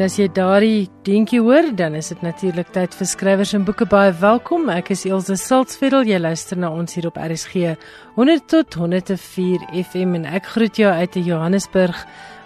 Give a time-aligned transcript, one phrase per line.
[0.00, 3.84] En as jy daardie dingetjie hoor, dan is dit natuurlik tyd vir skrywers en boeke
[3.84, 4.70] baie welkom.
[4.72, 6.08] Ek is Elsje Salzveld.
[6.08, 7.74] Jy luister na ons hier op RSG
[8.16, 12.00] 100 tot 104 FM en ek groet jou uit die Johannesburg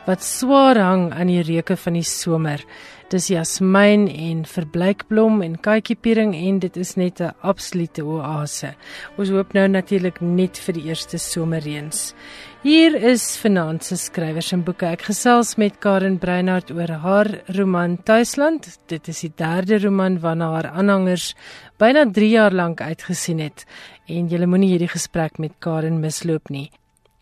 [0.09, 2.65] wat swaar hang aan die reuke van die somer.
[3.13, 8.75] Dis jasmiin en verbleikblom en katjiepiering en dit is net 'n absolute oase.
[9.17, 12.15] Ons hoop nou natuurlik net vir die eerste somerreëns.
[12.65, 14.87] Hier is Finanse skrywers en boeke.
[14.89, 18.71] Ek gesels met Karen Breinhardt oor haar roman Tuisland.
[18.89, 21.35] Dit is die derde roman waarna haar aanhangers
[21.77, 23.67] byna 3 jaar lank uitgesien het
[24.09, 26.71] en jy moenie hierdie gesprek met Karen misloop nie.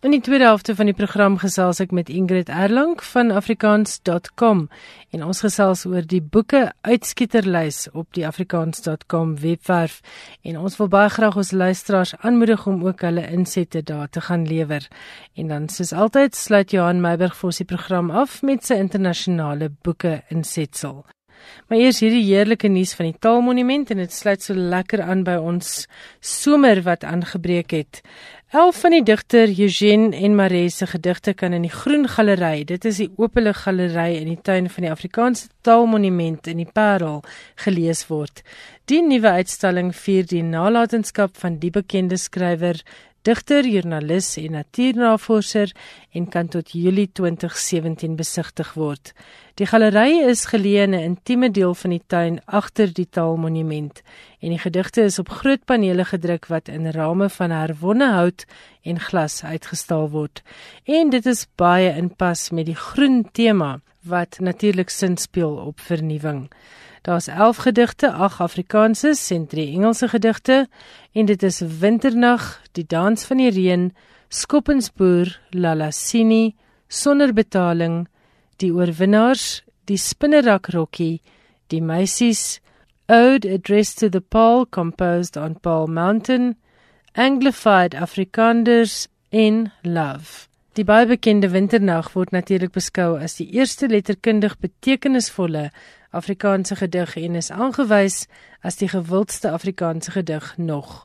[0.02, 4.64] In die tweede helfte van die program gesels ek met Ingrid Erlang van afrikaans.com
[5.14, 10.00] en ons gesels oor die boeke uitskieterlys op die afrikaans.com webwerf
[10.42, 14.42] en ons wil baie graag ons luisteraars aanmoedig om ook hulle insette daar te gaan
[14.50, 14.90] lewer.
[15.38, 19.70] En dan soos altyd sluit Johan Meiburg vir ons die program af met sy internasionale
[19.86, 21.04] boeke insetsel.
[21.68, 25.38] Maar eers hierdie heerlike nuus van die Taalmonument en dit sluit so lekker aan by
[25.40, 25.86] ons
[26.20, 28.02] somer wat aangebreek het.
[28.52, 32.84] Elf van die digter Eugène en Maree se gedigte kan in die Groen Galery, dit
[32.84, 37.22] is die openlig galery in die tuin van die Afrikaanse Taalmonument in die Parel,
[37.64, 38.42] gelees word.
[38.92, 42.82] Die nuwe uitstalling vier die nalatenskap van die bekende skrywer
[43.24, 45.72] digter, joernalis en natuurnavorser
[46.12, 49.14] en kan tot Julie 2017 besigtig word.
[49.60, 54.02] Die galery is geleë in 'n intieme deel van die tuin agter die taalmonument
[54.40, 58.46] en die gedigte is op groot panele gedruk wat in rame van herwonne hout
[58.82, 60.42] en glas uitgestal word.
[60.84, 65.80] En dit is baie in pas met die groen tema wat natuurlik sin speel op
[65.80, 66.50] vernuwing.
[67.02, 70.68] Daar's 11 gedigte, 8 Afrikaanse en 3 Engelse gedigte
[71.12, 73.92] en dit is Winternag, Die dans van die reën,
[74.28, 76.54] Skoppensboer, Lalasini,
[76.88, 78.08] Sonder betaling,
[78.62, 81.20] Die oorwinnaars, Die spinnerak rokkie,
[81.72, 82.60] Die meisies,
[83.08, 86.54] Ode addressed to the Pole composed on Pole Mountain,
[87.14, 90.46] Anglified Afrikaners in Love.
[90.76, 95.72] Die baie bekende Winternag word natuurlik beskou as die eerste letterkundig betekenisvolle
[96.14, 98.28] Afrikaanse gedig en is aangewys
[98.62, 101.02] as die gewildste Afrikaanse gedig nog.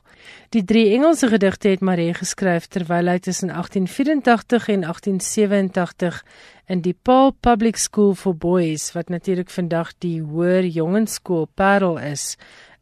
[0.50, 6.24] Die drie Engelse gedigte het Marie geskryf terwyl hy tussen 1884 en 1887
[6.66, 12.36] in die Paul Public School for Boys wat natuurlik vandag die Hoër Jongensskool Parel is,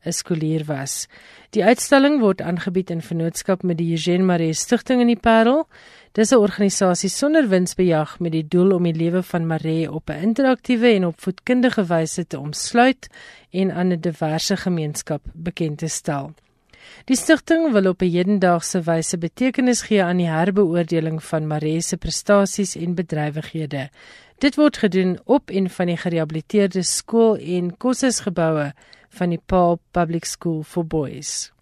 [0.04, 1.08] 'n skoolier was.
[1.50, 5.66] Die uitstalling word aangebied in vennootskap met die Eugène Marie Stichting in die Parel
[6.16, 10.22] Dis 'n organisasie sonder winsbejag met die doel om die lewe van Maree op 'n
[10.28, 13.08] interaktiewe en opvoedkundige wyse te omsluit
[13.50, 16.32] en aan 'n diverse gemeenskap bekend te stel.
[17.04, 21.96] Die stigting wil op 'n hedendaagse wyse betekenis gee aan die herbeoordeling van Maree se
[21.96, 23.90] prestasies en bedrywighede.
[24.38, 28.72] Dit word gedoen op en van die gerehabiliteerde skool en kursusgeboue
[29.08, 31.52] van die Paul Public School for Boys.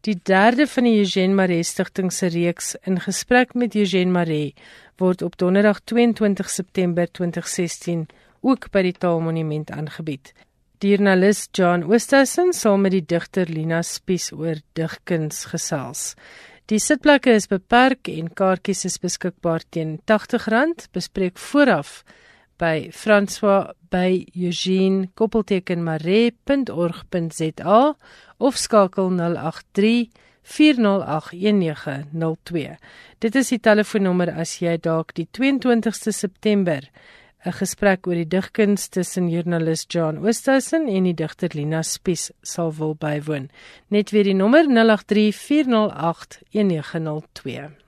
[0.00, 4.54] Die derde van die Eugène Maree Stichting se reeks in gesprek met Eugène Maree
[4.96, 8.06] word op Donderdag 22 September 2016
[8.44, 10.32] ook by die Taalmonument aangebied.
[10.84, 16.14] Die joernalis John Oosthuizen sal met die digter Lina Spies oor digkuns gesels.
[16.68, 20.88] Die sitplekke is beperk en kaartjies is beskikbaar teen R80.
[20.96, 22.04] Bespreek vooraf
[22.60, 27.80] by François by Eugene koppeltekenmare.org.za
[28.38, 30.08] of skakel 083
[30.44, 32.76] 4081902.
[33.24, 36.80] Dit is die telefoonnommer as jy dalk die 22ste September
[37.44, 42.72] 'n gesprek oor die digkuns tussen joernalis John Oosthuizen en die digter Lina Spies sal
[42.78, 43.50] wil bywoon.
[43.88, 47.83] Net weer die nommer 083 4081902.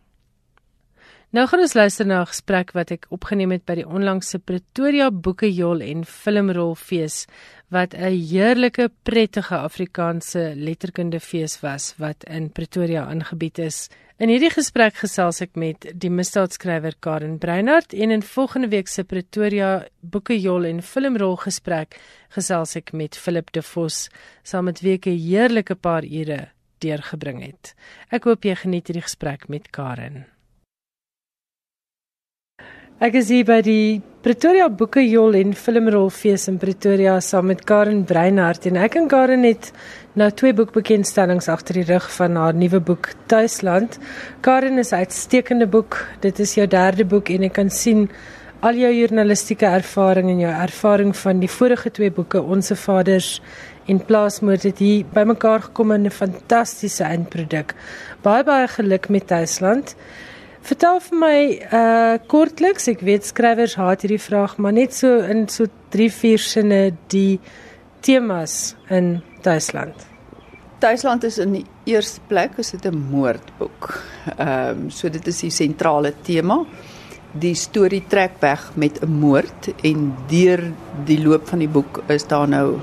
[1.35, 5.11] Nou gaan ons luister na 'n gesprek wat ek opgeneem het by die onlangse Pretoria
[5.11, 7.27] Boekejol en Filmrolfees
[7.69, 13.89] wat 'n heerlike, prettige Afrikaanse letterkundefees was wat in Pretoria aangebied is.
[14.19, 19.05] In hierdie gesprek gesels ek met die misdaadskrywer Karen Breinhardt en in volgende week se
[19.05, 24.09] Pretoria Boekejol en Filmrol gesprek gesels ek met Philip De Vos,
[24.43, 26.49] saam met wie ek 'n heerlike paar ure
[26.79, 27.75] deurgebring het.
[28.11, 30.36] Ek hoop jy geniet hierdie gesprek met Karen.
[32.97, 38.65] Ek is hier by die Pretoria Boekejol en Filmrolfees in Pretoria saam met Karen Breinhardt
[38.71, 39.67] en ek en Karen het
[40.17, 43.99] nou twee boekbekendstellings agter die rug van haar nuwe boek Tuisland.
[44.41, 46.07] Karen is 'n uitstekende boek.
[46.25, 48.09] Dit is jou derde boek en ek kan sien
[48.63, 53.43] al jou journalistieke ervaring en jou ervaring van die vorige twee boeke Onse Vaders
[53.87, 57.75] en Plaasmoord het hier bymekaar gekom in 'n fantastiese eindproduk.
[58.23, 59.97] Baie baie geluk met Tuisland.
[60.67, 61.39] Vertel vir my
[61.79, 66.81] uh kortliks, ek weet skrywers haat hierdie vraag, maar net so in so 3-4 sinne
[67.13, 67.39] die
[68.03, 69.95] temas in Duitsland.
[70.83, 73.93] Duitsland is in die eerste plek, is dit 'n moordboek.
[74.39, 76.59] Ehm um, so dit is die sentrale tema.
[77.33, 80.73] Die storie trek weg met 'n moord en deur
[81.05, 82.81] die loop van die boek is daar nou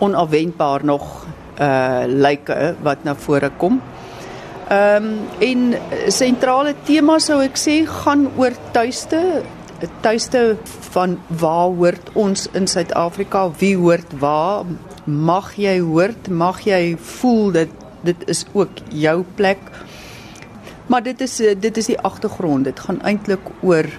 [0.00, 1.26] onafwendbaar nog
[1.60, 3.80] uh lyke wat na vore kom.
[4.72, 5.74] Ehm um, en
[6.08, 9.18] sentrale tema sou ek sê gaan oor tuiste,
[10.00, 10.40] tuiste
[10.94, 14.70] van waar hoort ons in Suid-Afrika, wie hoort waar?
[15.04, 17.74] Mag jy hoort, mag jy voel dat
[18.06, 19.60] dit is ook jou plek.
[20.88, 21.36] Maar dit is
[21.66, 22.64] dit is die agtergrond.
[22.64, 23.90] Dit gaan eintlik oor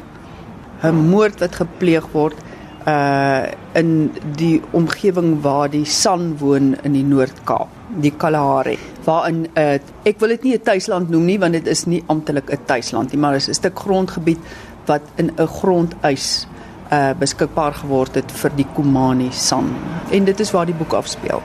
[0.82, 2.40] 'n moord wat gepleeg word
[2.88, 7.70] uh in die omgewing waar die San woon in die Noord-Kaap,
[8.02, 11.86] die Kalahari, waarin uh ek wil dit nie 'n tuisland noem nie want dit is
[11.86, 14.40] nie amptelik 'n tuisland nie, maar dit is 'n stuk grondgebied
[14.86, 16.48] wat in 'n grondeis
[16.92, 19.76] uh beskikbaar geword het vir die Kumani San.
[20.12, 21.42] En dit is waar die boek afspeel.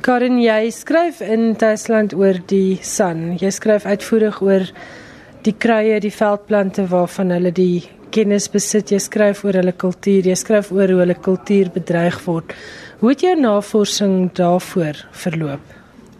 [0.00, 3.38] Karin, jy skryf in Tuisland oor die San.
[3.40, 4.66] Jy skryf uitvoerig oor
[5.42, 10.36] die kruie, die veldplante waarvan hulle die kennis besit, jy skryf oor hulle kultuur, jy
[10.36, 12.52] skryf oor hoe hulle kultuur bedreig word.
[13.04, 15.72] Hoe het jou navorsing daarvoor verloop?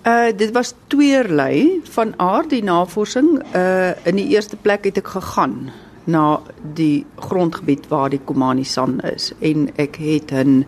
[0.05, 3.31] Uh dit was tweerlei van aard die navorsing.
[3.57, 5.71] Uh in die eerste plek het ek gegaan
[6.05, 6.43] na
[6.77, 10.67] die grondgebied waar die Komani San is en ek het 'n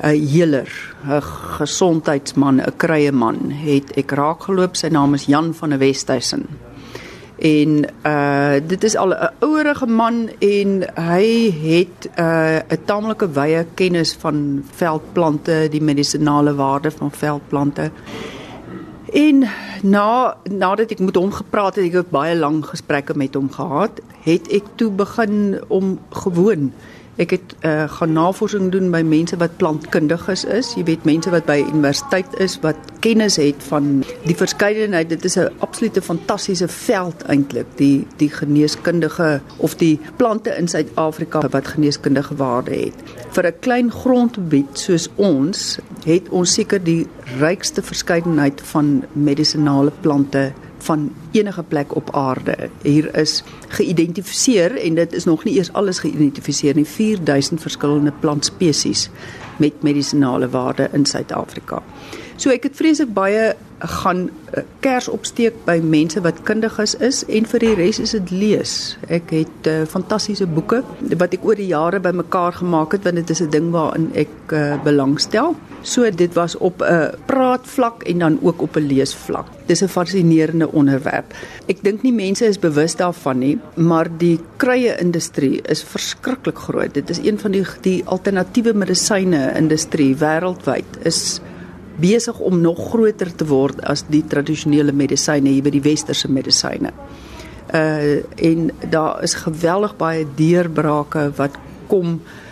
[0.00, 0.72] 'n healer,
[1.04, 1.20] 'n
[1.60, 4.76] gesondheidsman, 'n kruieman het ek raakgeloop.
[4.76, 6.48] Sy naam is Jan van der Westhuizen
[7.40, 11.26] en uh dit is al 'n ouerige man en hy
[11.64, 17.90] het uh 'n tamelike wye kennis van veldplante, die medisonale waarde van veldplante.
[19.12, 19.48] En
[19.82, 24.00] na nadat ek met hom gepraat het, ek het baie lang gesprekke met hom gehad,
[24.22, 26.72] het ek toe begin om gewoon
[27.20, 30.70] Ek het uh, gaan navorsing doen by mense wat plantkundiges is.
[30.78, 33.90] Jy weet mense wat by universiteit is wat kennis het van
[34.24, 35.10] die verskeidenheid.
[35.12, 41.44] Dit is 'n absolute fantastiese veld eintlik, die die geneeskundige of die plante in Suid-Afrika
[41.50, 42.96] wat geneeskundige waarde het.
[43.30, 47.06] Vir 'n klein grondgebied soos ons het ons seker die
[47.38, 52.70] rykste verskeidenheid van medisonale plante van enige plek op aarde.
[52.82, 59.10] Hier is geïdentifiseer en dit is nog nie eers alles geïdentifiseer nie, 4000 verskillende plantspesies
[59.56, 61.82] met medisonale waarde in Suid-Afrika.
[62.40, 63.50] So ek het vreeslik baie
[64.00, 68.30] gaan eh, kers opsteek by mense wat kundiges is en vir die res is dit
[68.32, 68.72] lees.
[69.12, 70.78] Ek het uh, fantastiese boeke
[71.20, 74.32] wat ek oor die jare bymekaar gemaak het want dit is 'n ding waarin ek
[74.56, 75.52] uh, belangstel.
[75.82, 79.46] So dit was op 'n uh, praatvlak en dan ook op 'n leesvlak.
[79.66, 81.36] Dis 'n fascinerende onderwerp.
[81.68, 86.94] Ek dink nie mense is bewus daarvan nie, maar die kruie-industrie is verskriklik groot.
[86.94, 91.40] Dit is een van die die alternatiewe medisyne industrie wêreldwyd is
[92.00, 96.92] besig om nog groter te word as die tradisionele medisyne hier by die westerse medisyne.
[97.74, 102.48] Uh en daar is geweldig baie deurbrake wat kom uh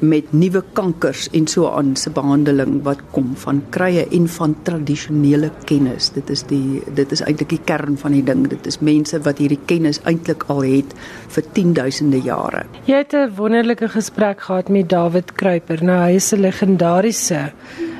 [0.00, 5.50] met nuwe kankers en so aan se behandeling wat kom van krye en van tradisionele
[5.68, 6.10] kennis.
[6.14, 8.46] Dit is die dit is eintlik die kern van die ding.
[8.48, 10.94] Dit is mense wat hierdie kennis eintlik al het
[11.28, 12.64] vir 10000de jare.
[12.86, 15.84] Jy het 'n wonderlike gesprek gehad met David Kruiper.
[15.84, 17.52] Nou hy is 'n legendariese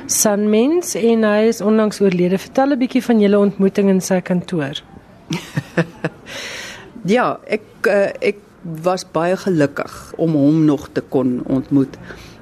[0.07, 2.37] Sanmens en hy is onlangs oorlede.
[2.37, 4.81] Vertel 'n bietjie van julle ontmoeting in sy kantoor.
[7.15, 11.97] ja, ek uh, ek was baie gelukkig om hom nog te kon ontmoet.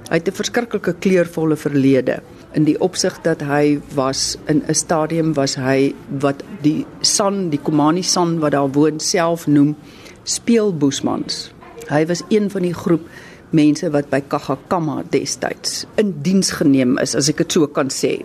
[0.10, 2.20] Hy het 'n verskriklike kleurvolle verlede
[2.54, 7.60] in die opsig dat hy was in 'n stadium was hy wat die San, die
[7.60, 9.76] Komani San wat daar woon self noem
[10.24, 11.52] speelboesmans.
[11.90, 13.08] Hy was een van die groep
[13.50, 18.22] mense wat by Kagakama destyds in diens geneem is, as ek dit so kan sê,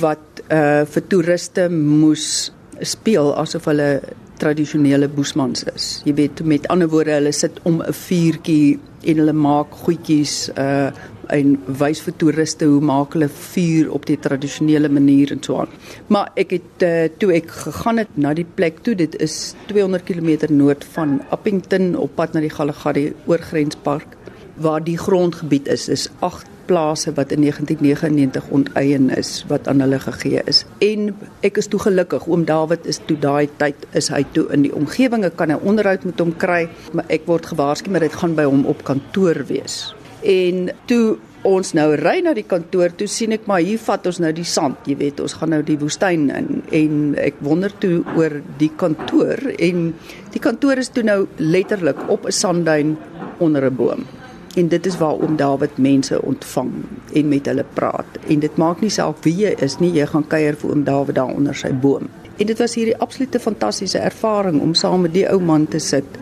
[0.00, 4.00] wat uh vir toeriste moes speel asof hulle
[4.42, 5.88] tradisionele boesmans is.
[6.06, 10.90] Jy weet met ander woorde, hulle sit om 'n vuurtjie en hulle maak goedjies uh
[11.32, 15.70] en wys vir toeriste hoe maak hulle vuur op die tradisionele manier en so aan.
[16.12, 20.04] Maar ek het uh, toe ek gegaan het na die plek toe, dit is 200
[20.04, 24.18] km noord van Appington op pad na die Galagadi oorgrenspark
[24.60, 29.98] waar die grondgebied is is 8 plase wat in 1999 onteien is wat aan hulle
[29.98, 30.64] gegee is.
[30.78, 34.66] En ek is toe gelukkig oom Dawid is toe daai tyd is hy toe in
[34.66, 38.12] die omgewing ek kan 'n onderhoud met hom kry, maar ek word gewaarsku maar dit
[38.12, 39.94] gaan by hom op kantoor wees.
[40.22, 44.20] En toe ons nou ry na die kantoor toe sien ek maar hier vat ons
[44.22, 48.04] nou die sand, jy weet, ons gaan nou die woestyn in en ek wonder toe
[48.16, 49.88] oor die kantoor en
[50.32, 52.96] die kantoor is toe nou letterlik op 'n sandduin
[53.40, 54.21] onder 'n boom.
[54.54, 56.72] En dit is waar oom Dawid mense ontvang
[57.12, 58.18] en met hulle praat.
[58.28, 61.16] En dit maak nie saak wie jy is nie, jy gaan kuier vir oom Dawid
[61.16, 62.10] daar onder sy boom.
[62.36, 66.18] En dit was hierdie absolute fantastiese ervaring om saam met die ou man te sit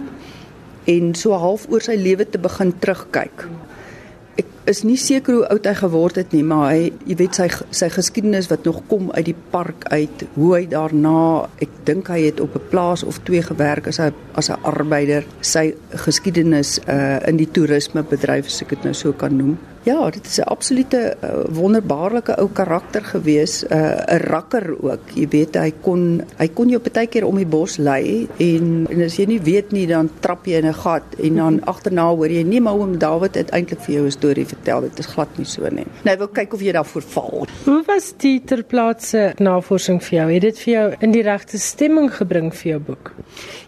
[0.90, 3.46] en so half oor sy lewe te begin terugkyk
[4.70, 7.88] is nie seker hoe oud hy geword het nie, maar hy, jy weet sy sy
[7.92, 12.42] geskiedenis wat nog kom uit die park uit, hoe hy daarna, ek dink hy het
[12.44, 15.74] op 'n plaas of twee gewerk as 'n as 'n arbeider, sy
[16.06, 19.58] geskiedenis uh in die toerismebedryf as ek dit nou so kan noem.
[19.82, 25.00] Ja, dit is 'n absolute uh, wonderbaarlike ou karakter gewees, 'n uh, rakker ook.
[25.14, 29.16] Jy weet hy kon hy kon jou partykeer om die bos lei en, en as
[29.16, 32.42] jy nie weet nie dan trap jy in 'n gat en dan agterna hoor jy
[32.42, 34.80] nie maar oom Dawid het eintlik vir jou 'n storie vertel.
[34.80, 35.86] Dit is glad nie so nie.
[36.04, 37.46] Nou wil kyk of jy daarvoor val.
[37.64, 40.32] Hoe was die ter plaatse navorsing vir jou?
[40.32, 43.14] Het dit vir jou in die regte stemming gebring vir jou boek?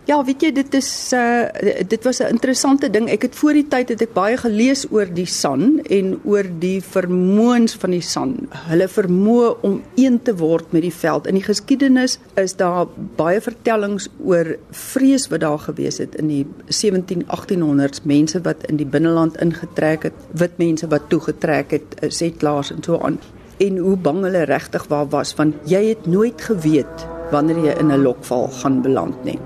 [0.02, 1.44] Ja, weet jy, dit is uh
[1.87, 3.09] dit was 'n interessante ding.
[3.09, 6.82] Ek het voor die tyd het ek baie gelees oor die San en oor die
[6.82, 8.49] vermoëns van die San.
[8.50, 11.26] Hulle vermoë om een te word met die veld.
[11.26, 16.47] In die geskiedenis is daar baie vertellings oor vrees wat daar gewees het in die
[16.66, 22.73] 17-1800s, mense wat in die binneland ingetrek het, wit mense wat toegetrek het, eh, setlaars
[22.73, 23.21] en so aan
[23.59, 28.02] en hoe bang hulle regtig was want jy het nooit geweet wanneer jy in 'n
[28.02, 29.38] lokval gaan beland nie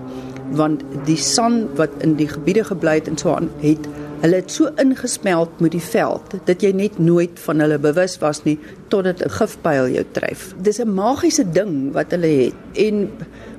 [0.51, 3.89] want die san wat in die gebiede gebly het en so aan het
[4.21, 8.43] hulle het so ingesmelt met die veld dat jy net nooit van hulle bewus was
[8.45, 10.55] nie totdat 'n gifpyl jou tref.
[10.57, 13.11] Dis 'n magiese ding wat hulle het en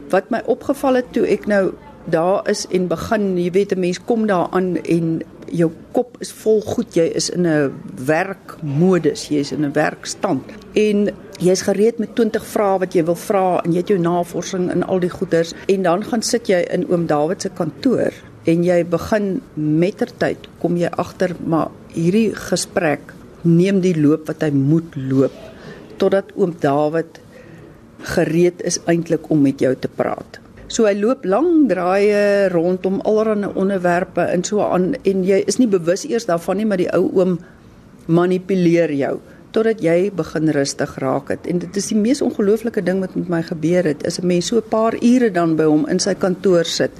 [0.09, 1.73] wat my opgeval het toe ek nou
[2.05, 6.31] daar is en begin, jy weet 'n mens kom daar aan en jou kop is
[6.43, 7.73] vol goed, jy is in 'n
[8.05, 10.43] werkmodus, jy is in 'n werkstand.
[10.73, 14.71] En jy's gereed met 20 vrae wat jy wil vra en jy het jou navorsing
[14.71, 15.53] in al die goeders.
[15.67, 18.13] En dan gaan sit jy in oom Dawid se kantoor
[18.45, 23.13] en jy begin mettertyd kom jy agter maar hierdie gesprek
[23.43, 25.35] neem die loop wat hy moet loop
[25.97, 27.19] totdat oom Dawid
[28.15, 30.39] gereed is eintlik om met jou te praat.
[30.67, 35.69] So hy loop lang draaie rondom allerlei onderwerpe en so aan en jy is nie
[35.71, 37.37] bewus eers daarvan nie maar die ou oom
[38.07, 39.17] manipuleer jou
[39.55, 41.47] totdat jy begin rustig raak het.
[41.47, 44.47] En dit is die mees ongelooflike ding wat met my gebeur het is 'n mens
[44.47, 46.91] so 'n paar ure dan by hom in sy kantoor sit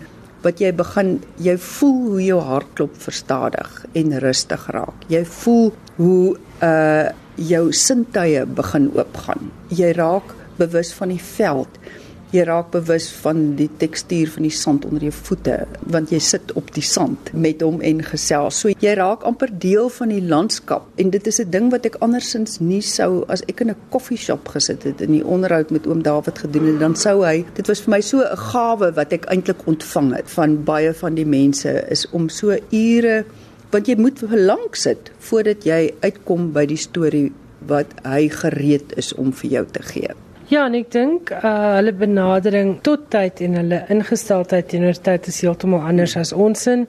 [0.44, 5.04] wat jy begin jy voel hoe jou hartklop verstadig en rustig raak.
[5.10, 9.52] Jy voel hoe uh jou sintuie begin oopgaan.
[9.70, 11.70] Jy raak bewus van die veld
[12.36, 15.56] jy raak bewus van die tekstuur van die sand onder jou voete
[15.94, 18.60] want jy sit op die sand met hom en gesels.
[18.60, 21.96] So jy raak amper deel van die landskap en dit is 'n ding wat ek
[22.02, 26.04] andersins nie sou as ek in 'n koffieshop gesit het en die onderhoud met oom
[26.04, 29.26] Dawid gedoen het dan sou hy dit was vir my so 'n gawe wat ek
[29.26, 33.26] eintlik ontvang het van baie van die mense is om so ure
[33.72, 37.32] want jy moet lank sit voordat jy uitkom by die storie
[37.68, 40.27] wat hy gereed is om vir jou te gee.
[40.48, 41.40] Ja, en ek dink uh,
[41.76, 46.86] hulle benadering tot tyd en hulle ingesteldheid teenoor tyd is heeltemal anders as ons in.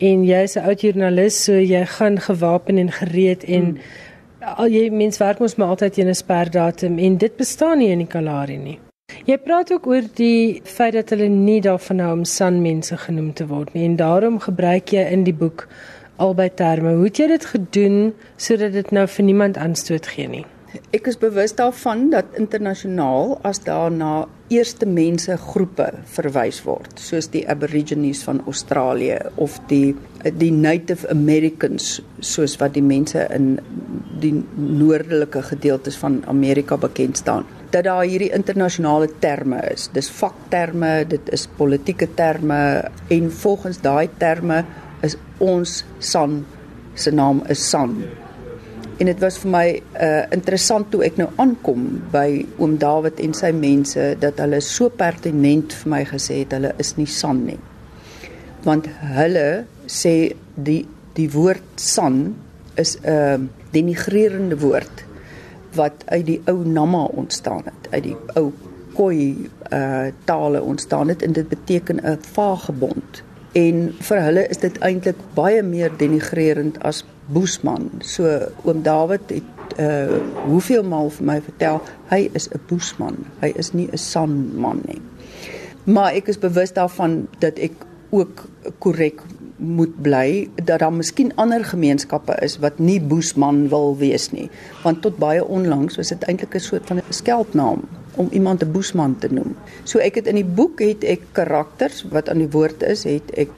[0.00, 4.56] En jy's 'n oud joernalis, so jy gaan gewapen en gereed en hmm.
[4.62, 7.98] al jy mens werk mos maar altyd teen 'n sperdatum en dit bestaan nie in
[7.98, 8.78] die Kalahari nie.
[9.26, 13.46] Jy praat ook oor die feit dat hulle nie daarvan hou om sanmense genoem te
[13.46, 15.68] word nie en daarom gebruik jy in die boek
[16.16, 16.96] albei terme.
[16.96, 20.46] Hoe het jy dit gedoen sodat dit nou vir niemand aanstoot gee nie?
[20.96, 27.28] Ek is bewus daarvan dat internasionaal as daar na eerste mense groepe verwys word, soos
[27.30, 29.94] die Aborigines van Australië of die
[30.26, 33.60] die Native Americans soos wat die mense in
[34.18, 39.86] die noordelike gedeeltes van Amerika bekend staan, dat daar hierdie internasionale terme is.
[39.94, 42.60] Dis vakterme, dit is politieke terme
[43.06, 44.64] en volgens daai terme
[45.06, 46.40] is ons San
[46.94, 48.00] se naam is San
[48.96, 49.66] En dit was vir my
[50.00, 54.88] uh interessant toe ek nou aankom by oom Dawid en sy mense dat hulle so
[54.88, 57.58] pertinent vir my gesê het hulle is nie san nie.
[58.64, 60.14] Want hulle sê
[60.56, 60.86] die
[61.16, 62.22] die woord san
[62.76, 63.36] is 'n uh,
[63.72, 65.04] denigrerende woord
[65.76, 68.52] wat uit die ou Nama ontstaan het, uit die ou
[68.96, 73.22] Khoi uh tale ontstaan het en dit beteken 'n vagebond.
[73.56, 77.88] En vir hulle is dit eintlik baie meer denigrerend as boesman.
[78.04, 78.28] So
[78.64, 81.80] oom Dawid het uh hoeveel maal vir my vertel
[82.12, 83.16] hy is 'n boesman.
[83.40, 85.00] Hy is nie 'n sanman nie.
[85.84, 87.72] Maar ek is bewus daarvan dat ek
[88.10, 88.44] ook
[88.78, 89.22] korrek
[89.56, 94.50] moet bly dat daar miskien ander gemeenskappe is wat nie boesman wil wees nie
[94.82, 98.72] want tot baie onlangs was dit eintlik 'n soort van 'n skeldnaam om iemand 'n
[98.72, 99.56] boesman te noem.
[99.84, 103.30] So ek het in die boek het ek karakters wat aan die woord is, het
[103.36, 103.50] ek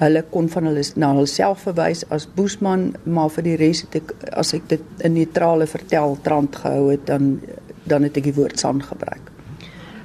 [0.00, 4.12] hulle kon van hulle na hulself verwys as Boesman, maar vir die res het ek
[4.32, 7.40] as ek dit in neutrale vertel trant gehou het dan
[7.86, 9.30] dan het ek die woord san gebruik.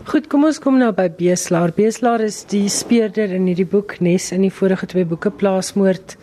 [0.06, 1.74] Goed, kom ons kom nou by Beeslaar.
[1.74, 6.16] Beeslaar is die speurder in hierdie boek Nes in die vorige twee boeke Plaasmoord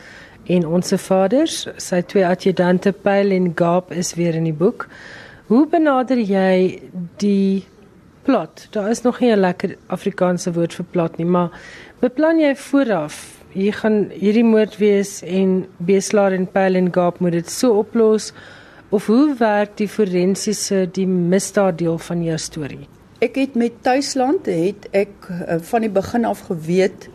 [0.54, 1.66] en Onse Vaders.
[1.82, 4.86] Sy twee adjudante Pyl en Gaap is weer in die boek.
[5.48, 6.80] Hoe benader jy
[7.22, 7.64] die
[8.28, 8.66] plot?
[8.76, 11.50] Daar is nog nie 'n lekker Afrikaanse woord vir plot nie, maar
[12.00, 13.16] beplan jy vooraf
[13.52, 18.32] hier gaan hierdie moord wees en Beslaar en Pyl en Gaap moet dit so oplos
[18.90, 22.86] of hoe werk die forensiese die misdaad deel van jou storie?
[23.24, 27.08] Ek het met Tuisland het ek uh, van die begin af geweet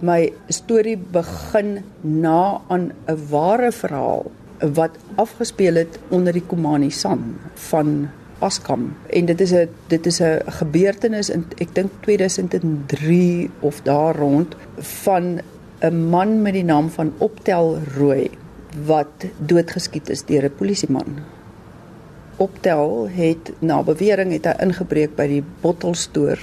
[0.00, 7.36] my storie begin na aan 'n ware verhaal wat afgespeel het onder die Komani San
[7.54, 13.82] van Askam en dit is 'n dit is 'n gebeurtenis in ek dink 2003 of
[13.82, 15.40] daar rond van
[15.80, 18.30] 'n man met die naam van Optel Rooi
[18.84, 21.18] wat doodgeskiet is deur 'n polisieman.
[22.36, 26.38] Optel het na bewering het hy ingebreek by die bottelstoer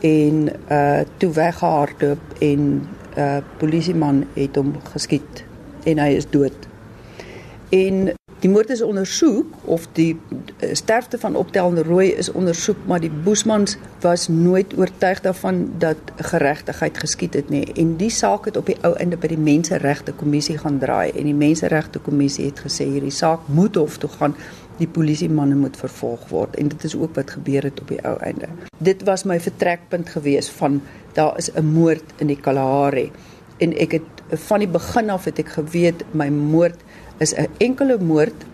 [0.00, 5.44] en uh toe weggehardloop en 'n uh, polisieman het hom geskiet
[5.84, 6.68] en hy is dood.
[7.68, 10.16] En Die moord is ondersoek of die
[10.58, 16.10] eh, sterfte van optelende rooi is ondersoek, maar die Boesmans was nooit oortuig daarvan dat
[16.16, 17.62] geregtigheid geskied het nie.
[17.78, 21.30] En die saak het op die ou einde by die Menseregte Kommissie gaan draai en
[21.30, 24.34] die Menseregte Kommissie het gesê hierdie saak moet hof toe gaan.
[24.80, 28.16] Die polisiemanne moet vervolg word en dit is ook wat gebeur het op die ou
[28.26, 28.50] einde.
[28.82, 30.80] Dit was my vertrekpunt gewees van
[31.14, 33.12] daar is 'n moord in die Kalahari
[33.58, 36.80] en ek het van die begin af het ek geweet my moord
[37.22, 38.48] is 'n enkele moord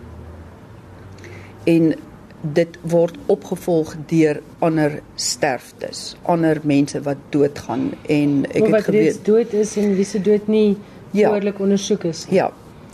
[1.63, 1.93] en
[2.41, 9.53] dit word opgevolg deur ander sterftes, ander mense wat doodgaan en ek het geweet dood
[9.59, 10.77] is en wie se dood nie
[11.11, 12.25] behoorlik ja, ondersoek is.
[12.31, 12.49] Ja.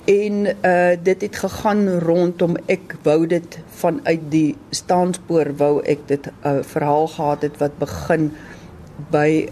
[0.09, 6.25] En uh dit het gegaan rondom ek wou dit vanuit die staanspoor wou ek dit
[6.25, 8.31] 'n uh, verhaal gehad het wat begin
[9.11, 9.49] by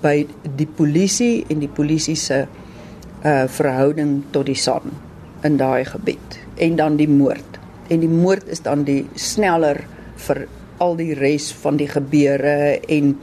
[0.00, 2.46] by die polisie en die polisie se
[3.24, 4.92] uh verhouding tot die SAN
[5.44, 7.60] in daai gebied en dan die moord.
[7.92, 9.84] En die moord is dan die sneller
[10.26, 10.46] vir
[10.82, 13.16] al die res van die gebeure en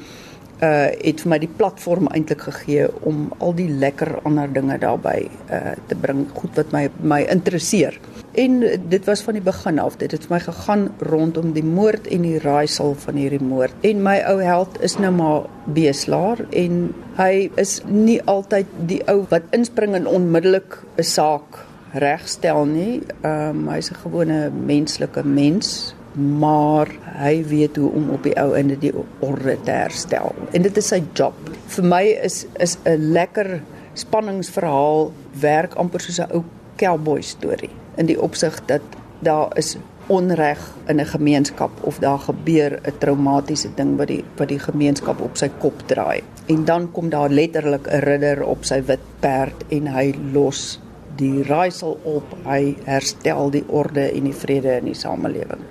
[0.61, 5.23] uh het vir my die platform eintlik gegee om al die lekker ander dinge daarbey
[5.49, 7.97] uh te bring, goed wat my my interesseer.
[8.37, 12.05] En dit was van die begin af, dit het vir my gegaan rondom die moord
[12.07, 13.73] en die raaisel van hierdie moord.
[13.81, 19.25] En my ou held is nou maar beslaar en hy is nie altyd die ou
[19.33, 23.01] wat inspring en onmiddellik 'n saak regstel nie.
[23.21, 28.55] Ehm um, hy's 'n gewone menslike mens, maar hy weet hoe om op die ou
[28.55, 30.35] einde die orde te herstel.
[30.51, 31.33] En dit is sy job.
[31.67, 33.61] Vir my is is 'n lekker
[33.93, 36.43] spanningsverhaal werk amper soos 'n ou
[36.75, 38.81] cowboy storie in die opsig dat
[39.19, 39.77] daar is
[40.07, 45.21] onreg in 'n gemeenskap of daar gebeur 'n traumatiese ding wat die wat die gemeenskap
[45.21, 46.23] op sy kop draai.
[46.45, 50.79] En dan kom daar letterlik 'n ridder op sy wit perd en hy los
[51.21, 55.61] die raaisel op, hy herstel die orde en die vrede in die samelewing.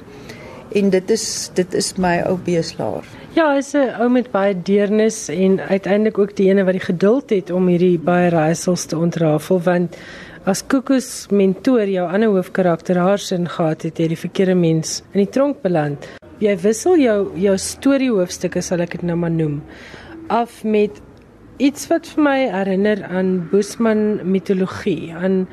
[0.79, 1.25] En dit is
[1.59, 3.07] dit is my ou beeslaar.
[3.35, 7.31] Ja, hy's 'n ou met baie deernis en uiteindelik ook die ene wat die geduld
[7.31, 9.97] het om hierdie baie raaisels te ontrafel want
[10.45, 15.31] as Kokus mentor jou ander hoofkarakter Harsin gehad het, jy die verkeerde mens in die
[15.31, 16.09] tronk beland.
[16.39, 19.63] Jy wissel jou jou storie hoofstukke sal ek dit nou maar noem
[20.31, 21.01] af met
[21.61, 25.45] iets wat vir my herinner aan Boesman mitologie, aan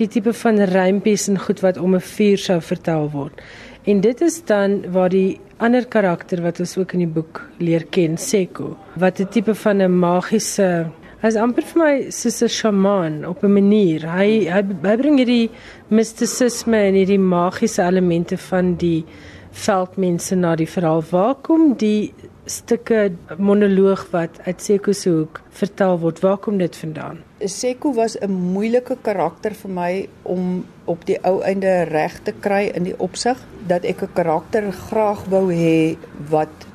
[0.00, 3.40] die tipe van rympies en goed wat om 'n vuur sou vertel word.
[3.84, 7.84] En dit is dan waar die ander karakter wat ons ook in die boek leer
[7.90, 10.90] ken, Seko, wat 'n tipe van 'n magiese
[11.22, 14.00] Hy's amper vir my soos 'n shamaan op 'n manier.
[14.10, 15.50] Hy hy, hy bring hierdie
[15.88, 19.04] mistisisme en hierdie magiese elemente van die
[19.52, 21.04] veldmense na die verhaal.
[21.10, 22.12] Waar kom die
[22.52, 26.20] stukke monoloog wat uit Seko se hoek vertel word.
[26.24, 27.22] Waar kom dit vandaan?
[27.40, 32.70] Seko was 'n moeilike karakter vir my om op die ou einde reg te kry
[32.74, 35.96] in die opsig dat ek 'n karakter graag wou hê
[36.30, 36.66] wat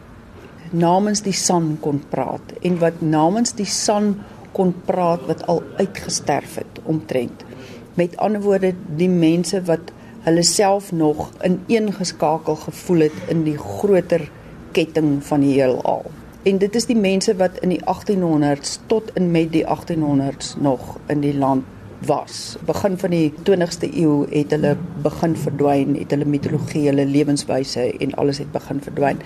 [0.71, 4.15] namens die son kon praat en wat namens die son
[4.51, 7.43] kon praat wat al uitgesterf het omtrent.
[7.95, 9.91] Met ander woorde die mense wat
[10.25, 14.29] hulle self nog ineengeskakel gevoel het in die groter
[14.77, 16.05] ketting van die heelal.
[16.47, 20.95] En dit is die mense wat in die 1800s tot in met die 1800s nog
[21.11, 21.65] in die land
[22.05, 22.57] was.
[22.65, 28.13] Begin van die 20ste eeu het hulle begin verdwyn, het hulle mitologie, hulle lewenswyse en
[28.21, 29.21] alles het begin verdwyn.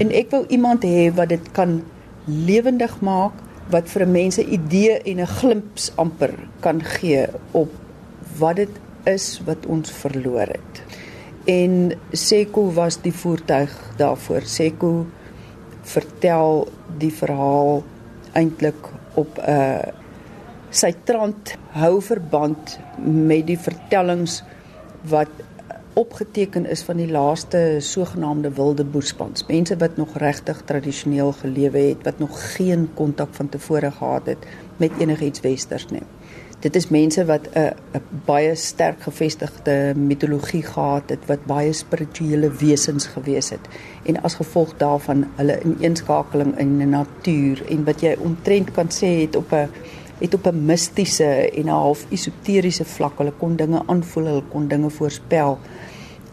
[0.00, 1.82] En ek wou iemand hê wat dit kan
[2.24, 3.36] lewendig maak,
[3.70, 7.70] wat vir 'n mens 'n idee en 'n glimps amper kan gee op
[8.38, 8.74] wat dit
[9.04, 10.87] is wat ons verloor het
[11.48, 14.44] en Seko was die voertuig daarvoor.
[14.44, 15.06] Seko
[15.88, 16.66] vertel
[17.00, 17.82] die verhaal
[18.36, 19.94] eintlik op 'n uh,
[20.70, 24.42] sy trant hou verband met die vertellings
[25.08, 25.32] wat
[25.94, 29.46] opgeteken is van die laaste sogenaamde wilde boerspans.
[29.48, 34.46] Mense wat nog regtig tradisioneel gelewe het, wat nog geen kontak van tevore gehad het
[34.76, 36.04] met enigiets westers nie
[36.60, 42.50] dit is mense wat 'n 'n baie sterk gevestigde mitologie gehad het wat baie spirituele
[42.50, 43.68] wesens gewees het.
[44.02, 49.20] En as gevolg daarvan hulle ineenskakeling in die natuur en wat jy omtrent kan sê
[49.20, 49.68] het op 'n
[50.18, 54.68] het op 'n mistiese en 'n half esoteriese vlak hulle kon dinge aanvoel hulle kon
[54.68, 55.58] dinge voorspel.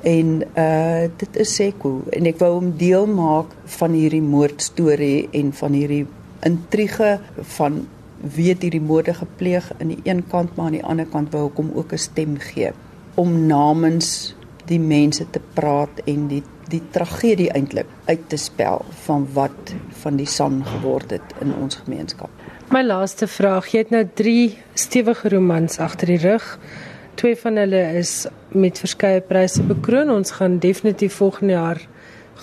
[0.01, 5.53] En uh dit is Seko en ek wou hom deel maak van hierdie moordstorie en
[5.53, 6.05] van hierdie
[6.39, 7.87] intrige van
[8.33, 11.45] wie het hierdie moorde gepleeg aan die een kant maar aan die ander kant wou
[11.49, 12.71] ek hom ook 'n stem gee
[13.15, 14.35] om namens
[14.65, 20.17] die mense te praat en die die tragedie eintlik uit te spel van wat van
[20.17, 22.29] die son geword het in ons gemeenskap.
[22.73, 26.57] My laaste vraag, jy het nou 3 stewige romans agter die rug.
[27.15, 30.09] Twee van hulle is met verskeie pryse bekroon.
[30.09, 31.81] Ons gaan definitief volgende jaar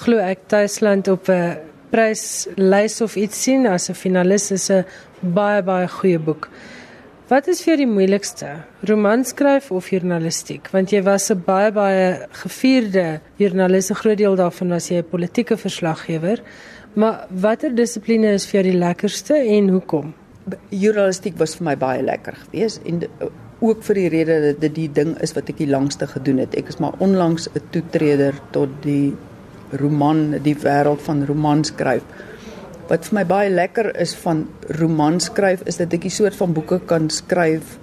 [0.05, 1.59] glo ek Tuisland op 'n
[1.93, 4.85] pryslys of iets sien as 'n finalis is 'n
[5.21, 6.49] baie baie goeie boek.
[7.29, 8.49] Wat is vir die moeilikste?
[8.89, 10.69] Roman skryf of journalistiek?
[10.73, 15.09] Want jy was 'n baie baie gevierde joernalis, 'n groot deel daarvan was jy 'n
[15.11, 16.43] politieke verslaggewer.
[16.95, 20.15] Maar watter dissipline is vir jou die lekkerste en hoekom?
[20.69, 23.01] Journalistiek was vir my baie lekker geweest en
[23.61, 26.55] ook vir die rede dat dit die ding is wat ek die langste gedoen het.
[26.55, 29.15] Ek is maar onlangs 'n toetreder tot die
[29.81, 32.03] roman, die wêreld van roman skryf.
[32.89, 34.47] Wat vir my baie lekker is van
[34.81, 37.79] roman skryf is dat ek 'n soort van boeke kan skryf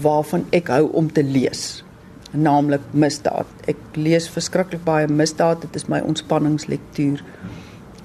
[0.00, 1.84] waarvan ek hou om te lees.
[2.32, 3.46] Naamlik misdaad.
[3.68, 5.60] Ek lees verskriklik baie misdaad.
[5.60, 7.22] Dit is my ontspanningslektuur.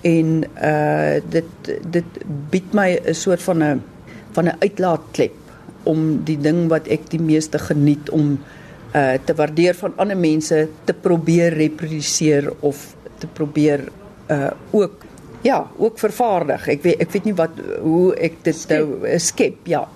[0.02, 1.50] En uh dit
[1.90, 2.06] dit
[2.50, 3.84] bied my 'n soort van 'n
[4.32, 5.36] van 'n uitlaatklep
[5.84, 8.40] om die ding wat ek die meeste geniet om
[8.96, 13.88] uh te waardeer van ander mense te probeer reproduseer of te probeer
[14.32, 15.08] uh ook
[15.42, 16.68] ja, ook vervaardig.
[16.68, 19.88] Ek weet ek weet nie wat hoe ek dit nou uh, skep, ja.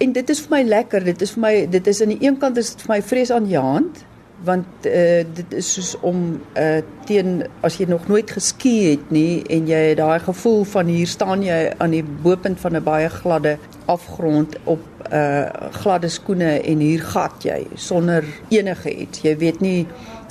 [0.00, 1.04] En dit is vir my lekker.
[1.04, 3.32] Dit is vir my dit is aan die een kant is dit vir my vrees
[3.34, 4.04] aan hand
[4.44, 9.42] want uh dit is soos om uh teen as jy nog nooit geski het nie
[9.52, 13.08] en jy het daai gevoel van hier staan jy aan die bopunt van 'n baie
[13.08, 15.48] gladde afgrond op uh
[15.80, 19.22] gladde skoene en hier gat jy sonder enige iets.
[19.22, 19.86] Jy weet nie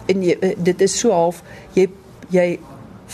[0.05, 1.87] en jy, dit is so half jy
[2.34, 2.60] jy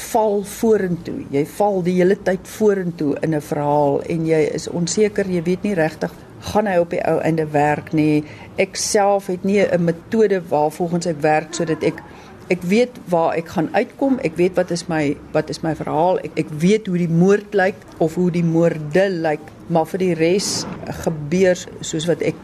[0.10, 1.26] val vorentoe.
[1.34, 5.64] Jy val die hele tyd vorentoe in 'n verhaal en jy is onseker, jy weet
[5.64, 8.24] nie regtig gaan hy op die ou einde werk nie.
[8.58, 12.02] Ek self het nie 'n metode waarvolgens ek werk sodat ek
[12.50, 14.20] ek weet waar ek gaan uitkom.
[14.24, 16.20] Ek weet wat is my wat is my verhaal.
[16.24, 20.14] Ek ek weet hoe die moord lyk of hoe die moorde lyk, maar vir die
[20.14, 20.66] res
[21.04, 22.40] gebeur soos wat ek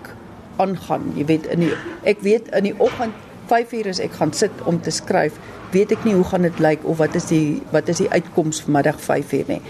[0.58, 1.14] aangaan.
[1.16, 3.14] Jy weet in die ek weet in die oggend
[3.50, 5.40] 5uur as ek gaan sit om te skryf
[5.72, 8.62] weet ek nie hoe gaan dit lyk of wat is die wat is die uitkoms
[8.66, 9.62] vanmiddag 5 uur nie.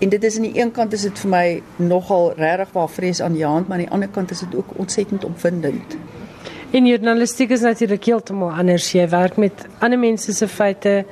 [0.00, 3.20] En dit is aan die een kant is dit vir my nogal regtig waar vrees
[3.20, 5.96] aan die hand, maar aan die ander kant is dit ook ontsettend opwindend.
[6.70, 8.92] En journalistiek is natuurlik heeltemal anders.
[8.92, 11.04] Jy werk met ander mense se feite,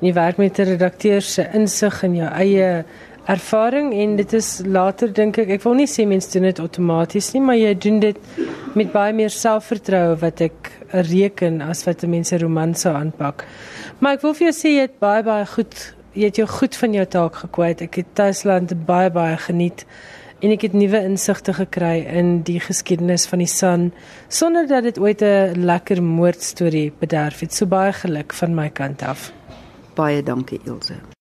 [0.00, 2.84] jy werk met 'n redakteur se insig en jou eie
[3.26, 7.32] ervaring en dit is later dink ek ek wil nie sê mense doen dit outomaties
[7.34, 8.16] nie maar jy doen dit
[8.74, 10.72] met baie meer selfvertroue wat ek
[11.10, 13.44] reken as wat mense romanse aanpak.
[14.02, 15.76] Maar ek wil vir jou sê jy het baie baie goed
[16.18, 17.84] jy het jou goed van jou taak gekwyt.
[17.86, 19.86] Ek het Tuisland baie baie geniet
[20.42, 23.86] en ek het nuwe insigte gekry in die geskiedenis van die San
[24.26, 27.54] sonder dat dit ooit 'n lekker moordstorie bederf het.
[27.54, 29.32] So baie geluk van my kant af.
[29.94, 31.11] Baie dankie Ilse.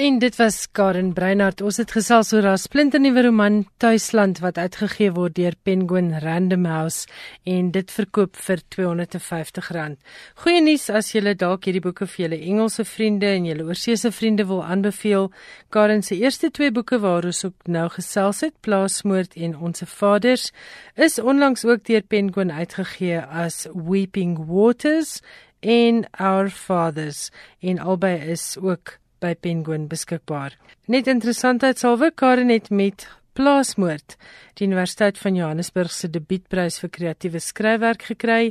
[0.00, 1.60] En dit was Karen Breinhardt.
[1.60, 7.04] Ons het gesels oor haar splinternuwe roman Tuisland wat uitgegee word deur Penguin Random House
[7.44, 9.98] en dit verkoop vir R250.
[10.40, 14.46] Goeie nuus as jy dalk hierdie boeke vir julle Engelse vriende en julle oorseese vriende
[14.48, 15.28] wil aanbeveel.
[15.68, 20.48] Karen se eerste twee boeke waar ons ook nou gesels het, Plaasmoord en Onse Vaders,
[20.96, 25.20] is onlangs ook deur Penguin uitgegee as Weeping Waters
[25.60, 27.28] en Our Fathers
[27.60, 30.56] en albei is ook by Penguin beskikbaar.
[30.90, 34.16] Net interessantheidshalwe Karen het met Plaasmoord
[34.58, 38.50] die Universiteit van Johannesburg se debietprys vir kreatiewe skryfwerk gekry